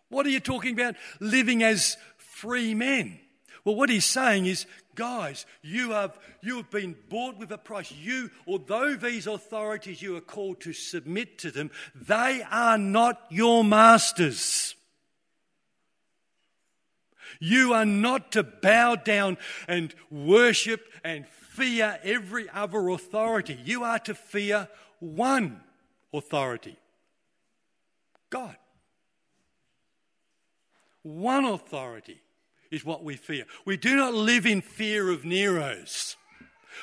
What 0.09 0.25
are 0.25 0.31
you 0.31 0.39
talking 0.39 0.75
about? 0.75 0.95
Living 1.19 1.65
as 1.65 1.97
free 2.17 2.75
men. 2.75 3.19
Well, 3.65 3.75
what 3.75 3.91
he's 3.91 4.05
saying 4.05 4.47
is, 4.47 4.67
guys, 4.95 5.45
you 5.63 5.91
have, 5.91 6.17
you 6.41 6.59
have 6.59 6.71
been 6.71 6.95
bought 7.09 7.37
with 7.37 7.51
a 7.51 7.59
price. 7.59 7.91
You, 7.91 8.31
although 8.47 8.95
these 8.95 9.27
authorities 9.27 10.01
you 10.01 10.17
are 10.17 10.21
called 10.21 10.61
to 10.61 10.73
submit 10.73 11.39
to 11.39 11.51
them, 11.51 11.73
they 11.97 12.45
are 12.49 12.79
not 12.79 13.21
your 13.31 13.65
masters. 13.65 14.76
You 17.41 17.73
are 17.73 17.87
not 17.87 18.33
to 18.33 18.43
bow 18.43 18.97
down 18.97 19.39
and 19.69 19.95
worship 20.11 20.83
and 21.05 21.27
fear 21.27 21.99
every 22.03 22.49
other 22.51 22.89
authority. 22.89 23.59
You 23.65 23.85
are 23.85 23.99
to 24.01 24.15
fear 24.15 24.69
one 25.01 25.61
authority 26.13 26.77
God. 28.31 28.57
One 31.03 31.45
authority 31.45 32.21
is 32.71 32.85
what 32.85 33.05
we 33.05 33.17
fear. 33.17 33.45
We 33.65 33.77
do 33.77 33.95
not 33.95 34.13
live 34.13 34.45
in 34.45 34.61
fear 34.61 35.11
of 35.11 35.25
Nero's. 35.25 36.17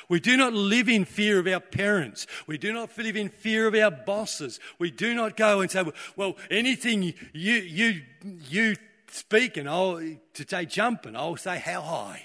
We 0.08 0.18
do 0.18 0.36
not 0.36 0.52
live 0.52 0.88
in 0.88 1.04
fear 1.04 1.38
of 1.38 1.46
our 1.46 1.60
parents. 1.60 2.26
We 2.46 2.58
do 2.58 2.72
not 2.72 2.96
live 2.96 3.16
in 3.16 3.28
fear 3.28 3.66
of 3.66 3.74
our 3.74 3.90
bosses. 3.90 4.58
We 4.78 4.90
do 4.90 5.14
not 5.14 5.36
go 5.36 5.60
and 5.60 5.70
say, 5.70 5.84
well, 6.16 6.36
anything 6.50 7.02
you, 7.02 7.12
you, 7.32 8.00
you 8.48 8.76
speak 9.14 9.56
and 9.56 9.68
I'll 9.68 9.96
to 9.98 10.48
say 10.48 10.66
jump 10.66 11.06
and 11.06 11.16
I'll 11.16 11.36
say 11.36 11.58
how 11.58 11.82
high. 11.82 12.22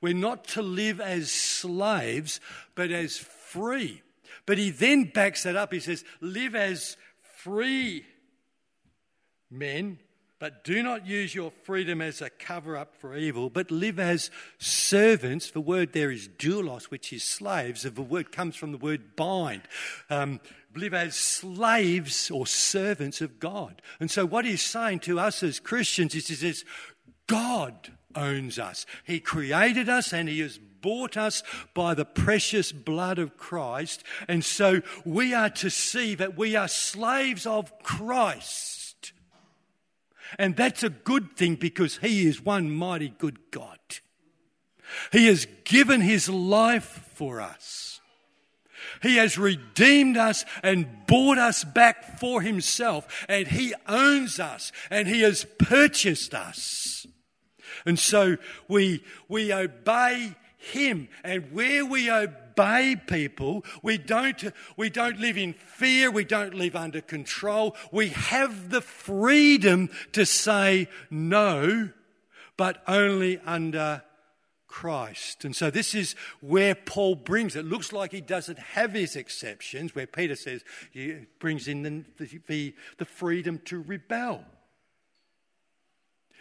We're 0.00 0.14
not 0.14 0.44
to 0.48 0.62
live 0.62 1.00
as 1.00 1.30
slaves, 1.32 2.40
but 2.76 2.92
as 2.92 3.18
free. 3.18 4.02
But 4.46 4.58
he 4.58 4.70
then 4.70 5.10
backs 5.12 5.42
that 5.42 5.56
up. 5.56 5.72
He 5.72 5.80
says, 5.80 6.04
live 6.20 6.54
as 6.54 6.96
free 7.38 8.06
men, 9.50 9.98
but 10.38 10.62
do 10.62 10.82
not 10.82 11.06
use 11.06 11.34
your 11.34 11.50
freedom 11.64 12.00
as 12.00 12.22
a 12.22 12.30
cover 12.30 12.76
up 12.76 12.94
for 12.94 13.16
evil, 13.16 13.50
but 13.50 13.70
live 13.70 13.98
as 13.98 14.30
servants. 14.58 15.50
The 15.50 15.60
word 15.60 15.92
there 15.92 16.12
is 16.12 16.28
doulos, 16.28 16.84
which 16.84 17.12
is 17.12 17.24
slaves. 17.24 17.82
The 17.82 18.02
word 18.02 18.30
comes 18.30 18.54
from 18.54 18.70
the 18.70 18.78
word 18.78 19.16
bind. 19.16 19.62
Um, 20.08 20.40
live 20.76 20.94
as 20.94 21.16
slaves 21.16 22.30
or 22.30 22.46
servants 22.46 23.20
of 23.20 23.40
God. 23.40 23.82
And 23.98 24.10
so, 24.10 24.24
what 24.24 24.44
he's 24.44 24.62
saying 24.62 25.00
to 25.00 25.18
us 25.18 25.42
as 25.42 25.58
Christians 25.58 26.14
is, 26.14 26.28
he 26.28 26.34
says, 26.34 26.64
God 27.26 27.92
owns 28.14 28.58
us. 28.58 28.86
He 29.04 29.18
created 29.18 29.88
us 29.88 30.12
and 30.12 30.28
he 30.28 30.40
has 30.40 30.58
bought 30.58 31.16
us 31.16 31.42
by 31.74 31.94
the 31.94 32.04
precious 32.04 32.70
blood 32.70 33.18
of 33.18 33.36
Christ. 33.36 34.04
And 34.28 34.44
so, 34.44 34.82
we 35.04 35.34
are 35.34 35.50
to 35.50 35.68
see 35.68 36.14
that 36.14 36.38
we 36.38 36.54
are 36.54 36.68
slaves 36.68 37.44
of 37.44 37.82
Christ. 37.82 38.77
And 40.38 40.56
that's 40.56 40.82
a 40.82 40.90
good 40.90 41.36
thing 41.36 41.54
because 41.54 41.98
he 41.98 42.26
is 42.26 42.44
one 42.44 42.70
mighty 42.70 43.14
good 43.18 43.50
God. 43.50 43.78
He 45.12 45.26
has 45.26 45.46
given 45.64 46.00
his 46.00 46.28
life 46.28 47.10
for 47.14 47.40
us. 47.40 48.00
He 49.02 49.16
has 49.16 49.38
redeemed 49.38 50.16
us 50.16 50.44
and 50.62 51.06
bought 51.06 51.38
us 51.38 51.64
back 51.64 52.18
for 52.18 52.42
Himself, 52.42 53.26
and 53.28 53.46
He 53.46 53.74
owns 53.86 54.40
us 54.40 54.72
and 54.90 55.06
He 55.06 55.22
has 55.22 55.46
purchased 55.58 56.34
us. 56.34 57.06
And 57.86 57.98
so 57.98 58.36
we, 58.66 59.04
we 59.28 59.52
obey 59.52 60.34
Him, 60.56 61.08
and 61.22 61.52
where 61.52 61.84
we 61.84 62.10
obey 62.10 62.47
people, 62.96 63.64
we 63.82 63.98
don't, 63.98 64.42
we 64.76 64.90
don't 64.90 65.18
live 65.20 65.38
in 65.38 65.52
fear, 65.52 66.10
we 66.10 66.24
don't 66.24 66.54
live 66.54 66.74
under 66.74 67.00
control. 67.00 67.76
We 67.92 68.08
have 68.08 68.70
the 68.70 68.80
freedom 68.80 69.90
to 70.12 70.26
say 70.26 70.88
no, 71.10 71.90
but 72.56 72.82
only 72.86 73.38
under 73.46 74.02
Christ. 74.66 75.44
And 75.44 75.56
so 75.56 75.70
this 75.70 75.94
is 75.94 76.14
where 76.40 76.74
Paul 76.74 77.14
brings 77.14 77.56
it. 77.56 77.64
Looks 77.64 77.92
like 77.92 78.12
he 78.12 78.20
doesn't 78.20 78.58
have 78.58 78.92
his 78.92 79.16
exceptions, 79.16 79.94
where 79.94 80.06
Peter 80.06 80.36
says 80.36 80.62
he 80.90 81.16
brings 81.38 81.68
in 81.68 81.82
the, 82.18 82.40
the, 82.46 82.74
the 82.98 83.04
freedom 83.04 83.60
to 83.64 83.82
rebel. 83.82 84.44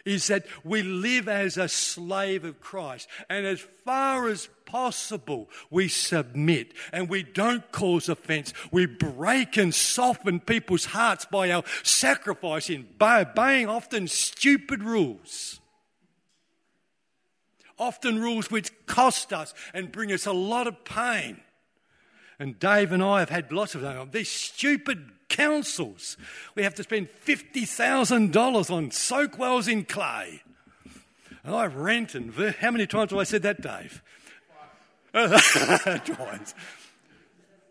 Is 0.05 0.27
that 0.27 0.45
we 0.63 0.83
live 0.83 1.27
as 1.27 1.57
a 1.57 1.67
slave 1.67 2.45
of 2.45 2.59
Christ, 2.59 3.07
and 3.29 3.45
as 3.45 3.59
far 3.83 4.27
as 4.27 4.47
possible, 4.65 5.49
we 5.69 5.87
submit 5.87 6.73
and 6.91 7.09
we 7.09 7.23
don't 7.23 7.71
cause 7.71 8.09
offense. 8.09 8.53
We 8.71 8.85
break 8.85 9.57
and 9.57 9.73
soften 9.73 10.39
people's 10.39 10.85
hearts 10.85 11.25
by 11.25 11.51
our 11.51 11.63
sacrificing, 11.83 12.87
by 12.97 13.21
obeying 13.21 13.67
often 13.67 14.07
stupid 14.07 14.83
rules 14.83 15.59
often 17.79 18.19
rules 18.19 18.49
which 18.49 18.71
cost 18.85 19.31
us 19.31 19.53
and 19.73 19.91
bring 19.91 20.11
us 20.11 20.25
a 20.25 20.31
lot 20.33 20.67
of 20.67 20.83
pain. 20.83 21.39
And 22.39 22.59
Dave 22.59 22.91
and 22.91 23.03
I 23.03 23.19
have 23.19 23.29
had 23.29 23.51
lots 23.51 23.75
of 23.75 23.81
them. 23.81 24.09
These 24.11 24.29
stupid 24.29 25.11
councils. 25.29 26.17
We 26.55 26.63
have 26.63 26.75
to 26.75 26.83
spend 26.83 27.09
$50,000 27.25 28.71
on 28.71 28.91
soak 28.91 29.37
wells 29.37 29.67
in 29.67 29.85
clay. 29.85 30.41
And 31.43 31.55
I 31.55 31.65
rent 31.65 32.15
and 32.15 32.33
how 32.33 32.71
many 32.71 32.87
times 32.87 33.11
have 33.11 33.19
I 33.19 33.23
said 33.23 33.43
that, 33.43 33.61
Dave? 33.61 34.03
Twice. 35.13 36.53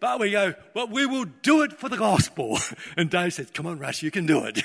But 0.01 0.21
we 0.21 0.31
go, 0.31 0.55
well, 0.75 0.89
we 0.89 1.07
will 1.07 1.25
do 1.43 1.63
it 1.63 1.73
for 1.73 1.89
the 1.89 1.97
gospel. 1.97 2.59
And 2.97 3.11
Dave 3.11 3.35
says, 3.35 3.51
come 3.53 3.67
on, 3.67 3.79
Russ, 3.79 4.03
you 4.03 4.11
can 4.11 4.25
do 4.25 4.45
it. 4.45 4.63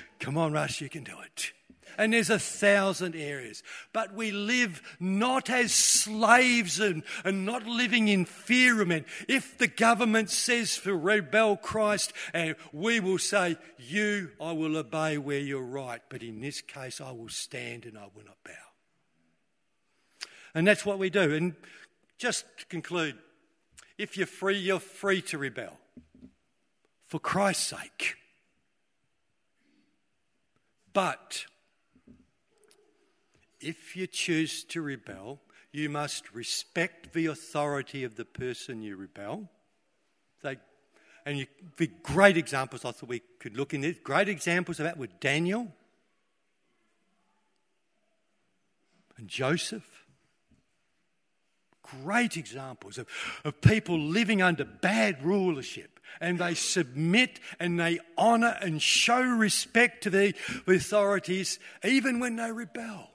come 0.20 0.36
on, 0.36 0.52
Russ, 0.52 0.80
you 0.80 0.88
can 0.88 1.04
do 1.04 1.14
it. 1.24 1.52
And 1.98 2.12
there's 2.12 2.30
a 2.30 2.38
thousand 2.38 3.14
areas. 3.14 3.62
But 3.92 4.14
we 4.14 4.30
live 4.30 4.82
not 4.98 5.50
as 5.50 5.72
slaves 5.72 6.80
and, 6.80 7.02
and 7.24 7.44
not 7.44 7.66
living 7.66 8.08
in 8.08 8.24
fear 8.24 8.80
of 8.82 8.88
men. 8.88 9.04
If 9.28 9.58
the 9.58 9.68
government 9.68 10.30
says 10.30 10.78
to 10.78 10.94
rebel 10.94 11.56
Christ, 11.56 12.12
and 12.32 12.56
we 12.72 13.00
will 13.00 13.18
say, 13.18 13.56
You, 13.78 14.30
I 14.40 14.52
will 14.52 14.76
obey 14.76 15.18
where 15.18 15.38
you're 15.38 15.62
right. 15.62 16.00
But 16.08 16.22
in 16.22 16.40
this 16.40 16.60
case, 16.60 17.00
I 17.00 17.12
will 17.12 17.28
stand 17.28 17.84
and 17.84 17.98
I 17.98 18.06
will 18.14 18.24
not 18.24 18.36
bow. 18.44 18.52
And 20.54 20.66
that's 20.66 20.84
what 20.84 20.98
we 20.98 21.10
do. 21.10 21.34
And 21.34 21.54
just 22.18 22.44
to 22.58 22.66
conclude, 22.66 23.16
if 23.98 24.16
you're 24.16 24.26
free, 24.26 24.58
you're 24.58 24.80
free 24.80 25.22
to 25.22 25.38
rebel 25.38 25.78
for 27.06 27.18
Christ's 27.18 27.68
sake. 27.68 28.16
But 30.92 31.46
if 33.62 33.96
you 33.96 34.06
choose 34.06 34.64
to 34.64 34.82
rebel, 34.82 35.40
you 35.72 35.88
must 35.88 36.34
respect 36.34 37.12
the 37.12 37.26
authority 37.26 38.04
of 38.04 38.16
the 38.16 38.24
person 38.24 38.82
you 38.82 38.96
rebel. 38.96 39.48
They, 40.42 40.58
and 41.24 41.38
you, 41.38 41.46
the 41.76 41.90
great 42.02 42.36
examples 42.36 42.84
I 42.84 42.92
thought 42.92 43.08
we 43.08 43.22
could 43.38 43.56
look 43.56 43.72
in 43.72 43.80
this, 43.80 43.96
great 44.02 44.28
examples 44.28 44.80
of 44.80 44.84
that 44.84 44.98
were 44.98 45.08
Daniel 45.20 45.68
and 49.16 49.28
Joseph. 49.28 49.88
Great 52.02 52.36
examples 52.36 52.96
of, 52.96 53.06
of 53.44 53.60
people 53.60 53.98
living 53.98 54.40
under 54.40 54.64
bad 54.64 55.22
rulership 55.22 56.00
and 56.20 56.38
they 56.38 56.54
submit 56.54 57.38
and 57.60 57.78
they 57.78 58.00
honour 58.16 58.56
and 58.60 58.80
show 58.80 59.20
respect 59.20 60.02
to 60.04 60.10
the 60.10 60.34
authorities 60.66 61.58
even 61.84 62.18
when 62.18 62.36
they 62.36 62.50
rebel. 62.50 63.11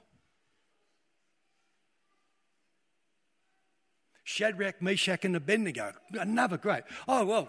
Shadrach, 4.28 4.82
Meshach, 4.82 5.24
and 5.24 5.34
Abednego. 5.34 5.94
Another 6.12 6.58
great. 6.58 6.82
Oh, 7.08 7.24
well, 7.24 7.48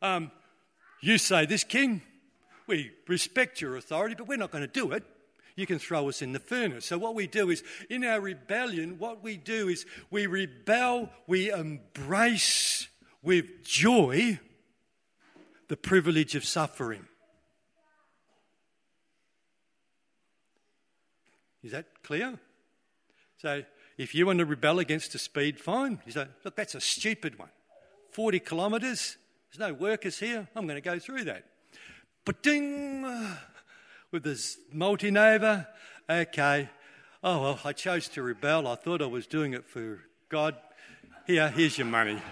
um, 0.00 0.30
you 1.00 1.18
say 1.18 1.44
this, 1.44 1.64
king. 1.64 2.02
We 2.68 2.92
respect 3.08 3.60
your 3.60 3.74
authority, 3.76 4.14
but 4.14 4.28
we're 4.28 4.38
not 4.38 4.52
going 4.52 4.62
to 4.62 4.68
do 4.68 4.92
it. 4.92 5.02
You 5.56 5.66
can 5.66 5.80
throw 5.80 6.08
us 6.08 6.22
in 6.22 6.32
the 6.32 6.38
furnace. 6.38 6.86
So, 6.86 6.98
what 6.98 7.16
we 7.16 7.26
do 7.26 7.50
is, 7.50 7.64
in 7.90 8.04
our 8.04 8.20
rebellion, 8.20 8.96
what 9.00 9.24
we 9.24 9.36
do 9.36 9.66
is 9.66 9.84
we 10.08 10.28
rebel, 10.28 11.10
we 11.26 11.50
embrace 11.50 12.86
with 13.22 13.64
joy 13.64 14.38
the 15.66 15.76
privilege 15.76 16.36
of 16.36 16.44
suffering. 16.44 17.06
Is 21.64 21.72
that 21.72 21.86
clear? 22.04 22.38
So, 23.38 23.64
if 24.00 24.14
you 24.14 24.24
want 24.24 24.38
to 24.38 24.46
rebel 24.46 24.78
against 24.78 25.14
a 25.14 25.18
speed 25.18 25.60
fine, 25.60 26.00
you 26.06 26.12
say, 26.12 26.26
look, 26.42 26.56
that's 26.56 26.74
a 26.74 26.80
stupid 26.80 27.38
one. 27.38 27.50
40 28.12 28.40
kilometres, 28.40 29.18
there's 29.52 29.68
no 29.68 29.74
workers 29.74 30.18
here, 30.18 30.48
I'm 30.56 30.66
going 30.66 30.76
to 30.76 30.80
go 30.80 30.98
through 30.98 31.24
that. 31.24 31.44
But 32.24 32.42
ding, 32.42 33.04
uh, 33.04 33.36
with 34.10 34.22
this 34.22 34.56
Multanova, 34.74 35.66
okay, 36.08 36.70
oh 37.22 37.42
well, 37.42 37.60
I 37.62 37.74
chose 37.74 38.08
to 38.08 38.22
rebel. 38.22 38.66
I 38.66 38.76
thought 38.76 39.02
I 39.02 39.06
was 39.06 39.26
doing 39.26 39.52
it 39.52 39.66
for 39.66 40.00
God. 40.30 40.56
Here, 41.26 41.50
here's 41.50 41.76
your 41.76 41.86
money. 41.86 42.16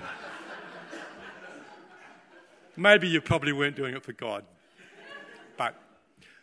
Maybe 2.77 3.09
you 3.09 3.21
probably 3.21 3.53
weren't 3.53 3.77
doing 3.77 3.95
it 3.95 4.03
for 4.03 4.15
God. 4.15 4.43
But 5.59 5.75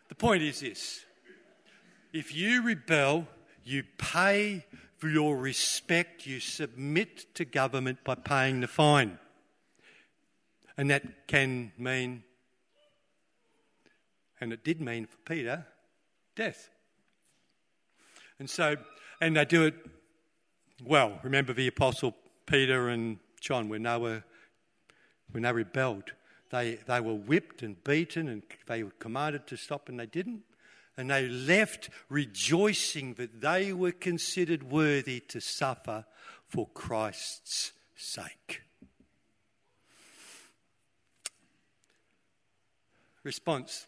the 0.08 0.16
point 0.16 0.44
is 0.44 0.60
this 0.60 1.04
if 2.14 2.36
you 2.36 2.62
rebel, 2.62 3.28
you 3.64 3.86
pay 3.98 4.66
your 5.10 5.38
respect, 5.38 6.26
you 6.26 6.40
submit 6.40 7.34
to 7.36 7.46
government 7.46 8.04
by 8.04 8.16
paying 8.16 8.62
the 8.62 8.68
fine. 8.68 9.20
And 10.78 10.90
that 10.90 11.28
can 11.28 11.72
mean, 11.78 12.24
and 14.42 14.52
it 14.52 14.64
did 14.64 14.82
mean 14.82 15.06
for 15.06 15.18
Peter, 15.26 15.66
death. 16.36 16.70
And 18.40 18.50
so, 18.50 18.76
and 19.22 19.38
they 19.38 19.46
do 19.46 19.64
it 19.64 19.76
well. 20.84 21.20
Remember 21.24 21.54
the 21.54 21.68
Apostle 21.68 22.16
Peter 22.46 22.90
and 22.90 23.18
John 23.40 23.70
when 23.70 23.84
they 23.84 23.98
were 23.98 24.24
when 25.32 25.44
they 25.44 25.52
rebelled. 25.52 26.12
They, 26.52 26.76
they 26.88 27.02
were 27.02 27.16
whipped 27.16 27.64
and 27.64 27.82
beaten 27.84 28.30
and 28.30 28.44
they 28.68 28.84
were 28.84 28.92
commanded 29.00 29.48
to 29.48 29.58
stop 29.58 29.90
and 29.90 30.00
they 30.00 30.06
didn't 30.06 30.44
and 30.98 31.10
they 31.10 31.28
left 31.28 31.90
rejoicing 32.10 33.16
that 33.16 33.42
they 33.42 33.74
were 33.74 33.92
considered 33.92 34.64
worthy 34.64 35.20
to 35.20 35.42
suffer 35.42 36.06
for 36.48 36.68
Christ's 36.74 37.72
sake. 37.96 38.62
Response 43.24 43.88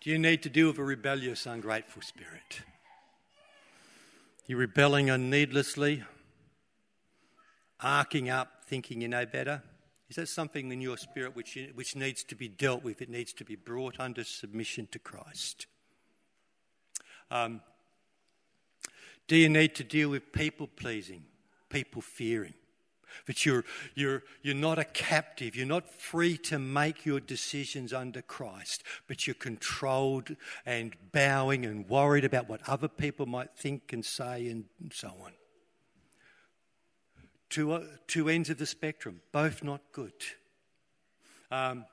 Do 0.00 0.10
you 0.10 0.18
need 0.18 0.42
to 0.44 0.48
deal 0.48 0.68
with 0.68 0.78
a 0.78 0.84
rebellious, 0.84 1.44
ungrateful 1.44 2.02
spirit? 2.02 2.62
You're 4.46 4.58
rebelling 4.58 5.06
needlessly, 5.30 6.02
arcing 7.80 8.30
up, 8.30 8.64
thinking 8.64 9.00
you 9.00 9.08
know 9.08 9.26
better. 9.26 9.62
Is 10.10 10.16
that 10.16 10.28
something 10.28 10.72
in 10.72 10.80
your 10.80 10.96
spirit 10.96 11.36
which, 11.36 11.56
which 11.74 11.94
needs 11.94 12.24
to 12.24 12.34
be 12.34 12.48
dealt 12.48 12.82
with? 12.82 13.00
It 13.00 13.08
needs 13.08 13.32
to 13.34 13.44
be 13.44 13.54
brought 13.54 14.00
under 14.00 14.24
submission 14.24 14.88
to 14.90 14.98
Christ. 14.98 15.66
Um, 17.30 17.60
do 19.28 19.36
you 19.36 19.48
need 19.48 19.76
to 19.76 19.84
deal 19.84 20.08
with 20.08 20.32
people 20.32 20.66
pleasing, 20.66 21.22
people 21.68 22.02
fearing? 22.02 22.54
That 23.26 23.46
you're, 23.46 23.64
you're, 23.94 24.24
you're 24.42 24.54
not 24.54 24.80
a 24.80 24.84
captive, 24.84 25.54
you're 25.54 25.66
not 25.66 25.88
free 25.88 26.36
to 26.38 26.58
make 26.58 27.06
your 27.06 27.20
decisions 27.20 27.92
under 27.92 28.22
Christ, 28.22 28.82
but 29.06 29.26
you're 29.28 29.34
controlled 29.34 30.34
and 30.66 30.96
bowing 31.12 31.64
and 31.64 31.88
worried 31.88 32.24
about 32.24 32.48
what 32.48 32.68
other 32.68 32.88
people 32.88 33.26
might 33.26 33.56
think 33.56 33.92
and 33.92 34.04
say 34.04 34.48
and 34.48 34.64
so 34.92 35.12
on 35.24 35.32
two, 37.50 37.72
uh, 37.72 37.82
two 38.06 38.28
ends 38.28 38.48
of 38.48 38.58
the 38.58 38.66
spectrum, 38.66 39.20
both 39.32 39.62
not 39.62 39.80
good. 39.92 40.14
Um, 41.50 41.84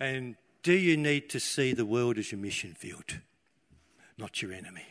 and 0.00 0.36
do 0.62 0.72
you 0.72 0.96
need 0.96 1.28
to 1.30 1.40
see 1.40 1.74
the 1.74 1.84
world 1.84 2.18
as 2.18 2.32
your 2.32 2.40
mission 2.40 2.74
field, 2.74 3.18
not 4.16 4.40
your 4.40 4.52
enemy? 4.52 4.86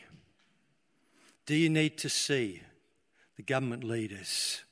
Do 1.46 1.56
you 1.56 1.70
need 1.70 1.98
to 1.98 2.08
see 2.08 2.62
the 3.36 3.42
government 3.42 3.82
leaders, 3.82 4.62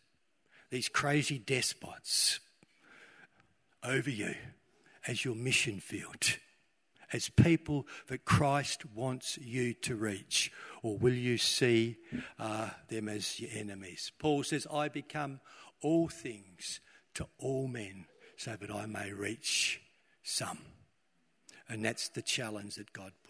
these 0.70 0.88
crazy 0.88 1.38
despots, 1.38 2.38
over 3.82 4.10
you 4.10 4.34
as 5.06 5.24
your 5.24 5.34
mission 5.34 5.80
field? 5.80 6.36
as 7.12 7.28
people 7.28 7.86
that 8.06 8.24
Christ 8.24 8.86
wants 8.94 9.38
you 9.38 9.74
to 9.74 9.96
reach? 9.96 10.52
Or 10.82 10.96
will 10.96 11.14
you 11.14 11.36
see 11.38 11.96
uh, 12.38 12.70
them 12.88 13.08
as 13.08 13.38
your 13.38 13.50
enemies? 13.52 14.12
Paul 14.18 14.42
says, 14.44 14.66
I 14.72 14.88
become 14.88 15.40
all 15.82 16.08
things 16.08 16.80
to 17.14 17.26
all 17.38 17.68
men 17.68 18.06
so 18.36 18.56
that 18.58 18.70
I 18.70 18.86
may 18.86 19.12
reach 19.12 19.80
some. 20.22 20.58
And 21.68 21.84
that's 21.84 22.08
the 22.08 22.22
challenge 22.22 22.76
that 22.76 22.92
God 22.92 23.12
put. 23.12 23.20